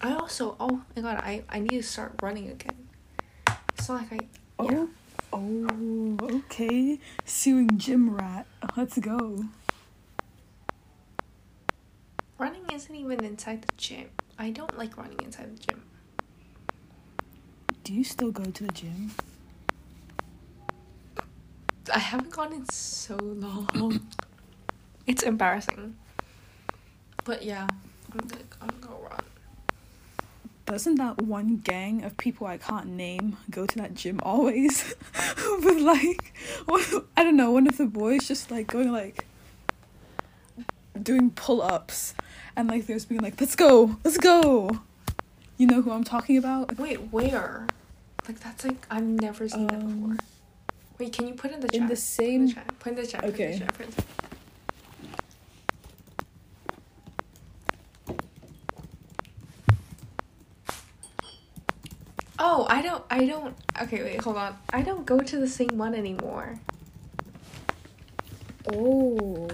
I 0.00 0.14
also 0.14 0.56
oh 0.58 0.82
my 0.94 1.02
god, 1.02 1.16
I 1.22 1.44
I 1.48 1.60
need 1.60 1.70
to 1.70 1.82
start 1.82 2.14
running 2.22 2.50
again. 2.50 2.88
It's 3.74 3.88
not 3.88 4.02
like 4.10 4.12
I 4.58 4.64
yeah. 4.64 4.86
Oh. 5.32 5.66
oh. 5.70 5.77
Okay. 6.60 6.98
Tszwing 7.24 7.76
gym 7.76 8.16
rat. 8.16 8.44
Let's 8.76 8.98
go. 8.98 9.44
Running 12.36 12.64
isn't 12.74 12.96
even 12.96 13.24
inside 13.24 13.62
the 13.62 13.72
gym. 13.76 14.10
I 14.40 14.50
don't 14.50 14.76
like 14.76 14.96
running 14.96 15.20
inside 15.22 15.56
the 15.56 15.60
gym. 15.60 15.84
Do 17.84 17.94
you 17.94 18.02
still 18.02 18.32
go 18.32 18.42
to 18.42 18.64
the 18.64 18.72
gym? 18.72 19.12
I 21.94 22.00
haven't 22.00 22.32
gone 22.32 22.52
in 22.52 22.68
so 22.68 23.14
long. 23.22 24.00
it's 25.06 25.22
embarrassing. 25.22 25.94
But 27.22 27.44
yeah, 27.44 27.68
I'm 28.12 28.18
gonna, 28.18 28.42
I'm. 28.60 28.77
Doesn't 30.68 30.96
that 30.96 31.22
one 31.22 31.56
gang 31.56 32.04
of 32.04 32.18
people 32.18 32.46
I 32.46 32.58
can't 32.58 32.88
name 32.88 33.38
go 33.50 33.64
to 33.64 33.76
that 33.78 33.94
gym 33.94 34.20
always? 34.22 34.94
With 35.62 35.78
like, 35.80 36.34
one, 36.66 36.82
I 37.16 37.24
don't 37.24 37.38
know, 37.38 37.50
one 37.52 37.66
of 37.66 37.78
the 37.78 37.86
boys 37.86 38.28
just 38.28 38.50
like 38.50 38.66
going 38.66 38.92
like, 38.92 39.24
doing 41.02 41.30
pull 41.30 41.62
ups, 41.62 42.12
and 42.54 42.68
like 42.68 42.86
there's 42.86 43.06
being 43.06 43.22
like, 43.22 43.40
let's 43.40 43.56
go, 43.56 43.96
let's 44.04 44.18
go. 44.18 44.80
You 45.56 45.66
know 45.68 45.80
who 45.80 45.90
I'm 45.90 46.04
talking 46.04 46.36
about? 46.36 46.76
Wait, 46.76 46.96
where? 47.12 47.66
Like 48.28 48.38
that's 48.40 48.64
like 48.66 48.86
I've 48.90 49.02
never 49.04 49.48
seen 49.48 49.68
that 49.68 49.76
Um, 49.80 50.00
before. 50.02 50.16
Wait, 50.98 51.12
can 51.14 51.28
you 51.28 51.34
put 51.34 51.50
in 51.50 51.60
the 51.60 51.68
in 51.74 51.80
chat? 51.80 51.88
the 51.88 51.94
Put 51.94 51.94
in 51.94 51.96
same- 51.96 52.46
the 52.48 52.52
chat. 52.52 52.78
Put 52.78 52.88
in 52.90 52.94
the 52.96 53.06
chat. 53.06 53.20
Put 53.22 53.28
in 53.28 53.34
Okay. 53.34 53.52
the 53.52 53.58
chat. 53.60 53.74
Put 53.74 53.86
in 53.86 53.90
the 53.92 53.96
chat. 54.02 54.04
Oh, 62.50 62.66
I 62.70 62.80
don't. 62.80 63.04
I 63.10 63.26
don't. 63.26 63.54
Okay, 63.82 64.02
wait, 64.02 64.22
hold 64.22 64.38
on. 64.38 64.56
I 64.72 64.80
don't 64.80 65.04
go 65.04 65.18
to 65.20 65.36
the 65.38 65.46
same 65.46 65.76
one 65.76 65.94
anymore. 65.94 66.58
Oh. 68.72 69.48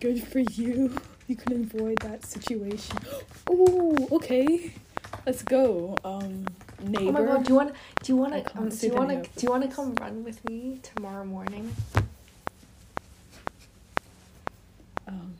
Good 0.00 0.22
for 0.22 0.40
you. 0.40 0.94
You 1.28 1.34
can 1.34 1.54
avoid 1.64 1.98
that 2.02 2.24
situation. 2.24 2.98
Oh, 3.50 4.08
okay. 4.12 4.72
Let's 5.26 5.42
go. 5.42 5.96
Um, 6.04 6.46
neighbor. 6.80 7.08
Oh 7.08 7.12
my 7.12 7.22
god, 7.24 7.44
do 7.44 7.52
you 7.52 7.56
want? 7.56 7.72
Do 8.04 8.12
you 8.12 8.16
want 8.16 8.32
to? 8.34 8.58
Um, 8.58 8.68
do 8.68 8.86
you 8.86 8.92
want 8.92 9.10
to? 9.10 9.30
Do 9.36 9.46
you 9.46 9.50
want 9.50 9.62
to 9.68 9.74
come 9.74 9.94
run 9.96 10.22
with 10.22 10.44
me 10.44 10.78
tomorrow 10.82 11.24
morning? 11.24 11.74
Um, 15.08 15.34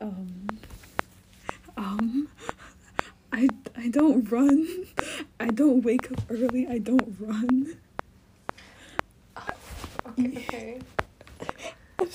um, 0.00 0.57
um, 1.88 2.28
I, 3.32 3.48
I 3.76 3.88
don't 3.88 4.30
run. 4.30 4.66
I 5.40 5.46
don't 5.46 5.82
wake 5.82 6.10
up 6.10 6.20
early. 6.28 6.66
I 6.68 6.78
don't 6.78 7.16
run. 7.18 7.76
Okay. 10.18 10.78
Okay. 11.50 12.10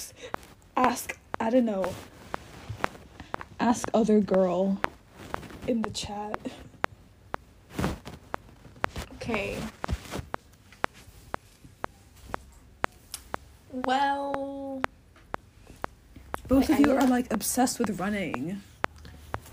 Ask, 0.75 1.17
I 1.39 1.49
don't 1.49 1.65
know. 1.65 1.93
Ask 3.59 3.89
other 3.93 4.19
girl 4.19 4.79
in 5.67 5.81
the 5.81 5.89
chat. 5.91 6.37
Okay. 9.15 9.57
Well, 13.71 14.81
Both 16.47 16.69
Wait, 16.69 16.79
of 16.79 16.79
you 16.81 16.91
are 16.91 17.07
like 17.07 17.31
obsessed 17.31 17.79
with 17.79 17.99
running. 17.99 18.61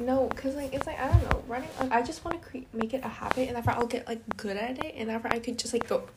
No, 0.00 0.28
cause 0.34 0.54
like 0.56 0.72
it's 0.74 0.86
like 0.86 0.98
I 0.98 1.08
don't 1.08 1.22
know 1.30 1.44
running. 1.46 1.68
Like, 1.78 1.92
I 1.92 2.02
just 2.02 2.24
want 2.24 2.40
to 2.40 2.48
create 2.48 2.66
make 2.74 2.94
it 2.94 3.04
a 3.04 3.08
habit, 3.08 3.48
and 3.48 3.56
after 3.56 3.70
I'll 3.70 3.86
get 3.86 4.08
like 4.08 4.20
good 4.36 4.56
at 4.56 4.84
it, 4.84 4.94
and 4.96 5.10
after 5.10 5.28
I 5.28 5.38
could 5.38 5.58
just 5.58 5.72
like 5.72 5.86
go, 5.86 6.08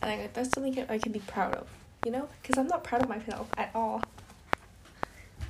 and 0.00 0.20
like 0.20 0.32
that's 0.32 0.50
something 0.50 0.84
I 0.88 0.98
can 0.98 1.12
be 1.12 1.20
proud 1.20 1.54
of, 1.54 1.68
you 2.04 2.10
know? 2.10 2.28
Cause 2.44 2.58
I'm 2.58 2.66
not 2.66 2.84
proud 2.84 3.02
of 3.02 3.08
myself 3.08 3.48
at 3.56 3.70
all. 3.74 4.02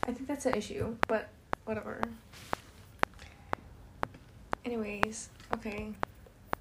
I 0.06 0.12
think 0.12 0.26
that's 0.26 0.46
an 0.46 0.54
issue, 0.54 0.96
but 1.08 1.28
whatever. 1.64 2.02
Anyways, 4.64 5.28
okay, 5.54 5.92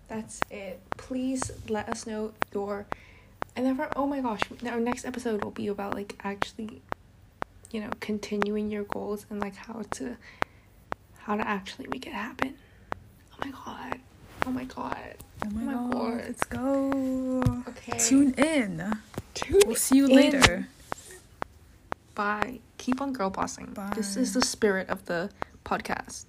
that's 0.08 0.42
it. 0.50 0.80
Please 0.98 1.52
let 1.70 1.90
us 1.90 2.08
know 2.08 2.34
your, 2.54 2.86
and 3.56 3.66
then 3.66 3.80
oh 3.96 4.08
my 4.08 4.22
gosh, 4.22 4.42
our 4.66 4.80
next 4.80 5.06
episode 5.06 5.44
will 5.44 5.52
be 5.52 5.68
about 5.68 5.94
like 5.94 6.16
actually, 6.24 6.82
you 7.72 7.82
know, 7.82 7.90
continuing 8.00 8.72
your 8.72 8.84
goals 8.84 9.26
and 9.30 9.40
like 9.40 9.56
how 9.56 9.84
to, 9.92 10.18
how 11.24 11.36
to 11.36 11.48
actually 11.48 11.88
make 11.88 12.08
it 12.08 12.14
happen. 12.14 12.56
Oh 13.34 13.46
my 13.46 13.52
god, 13.52 14.00
oh 14.46 14.52
my 14.52 14.64
god. 14.66 15.16
Oh 15.44 15.50
my, 15.50 15.62
oh 15.62 15.66
my 15.66 15.74
god, 15.74 15.92
God. 15.92 16.14
let's 16.18 16.44
go. 16.44 17.64
Okay. 17.70 17.98
Tune 17.98 18.34
in. 18.36 18.98
Tune 19.34 19.62
in. 19.62 19.68
We'll 19.68 19.76
see 19.76 19.98
you 19.98 20.08
in. 20.08 20.16
later. 20.16 20.68
Bye. 22.16 22.60
Keep 22.78 23.02
on 23.02 23.14
girl 23.14 23.30
bossing. 23.30 23.76
This 23.96 24.18
is 24.18 24.34
the 24.34 24.42
spirit 24.42 24.90
of 24.90 25.06
the 25.06 25.30
podcast. 25.66 26.26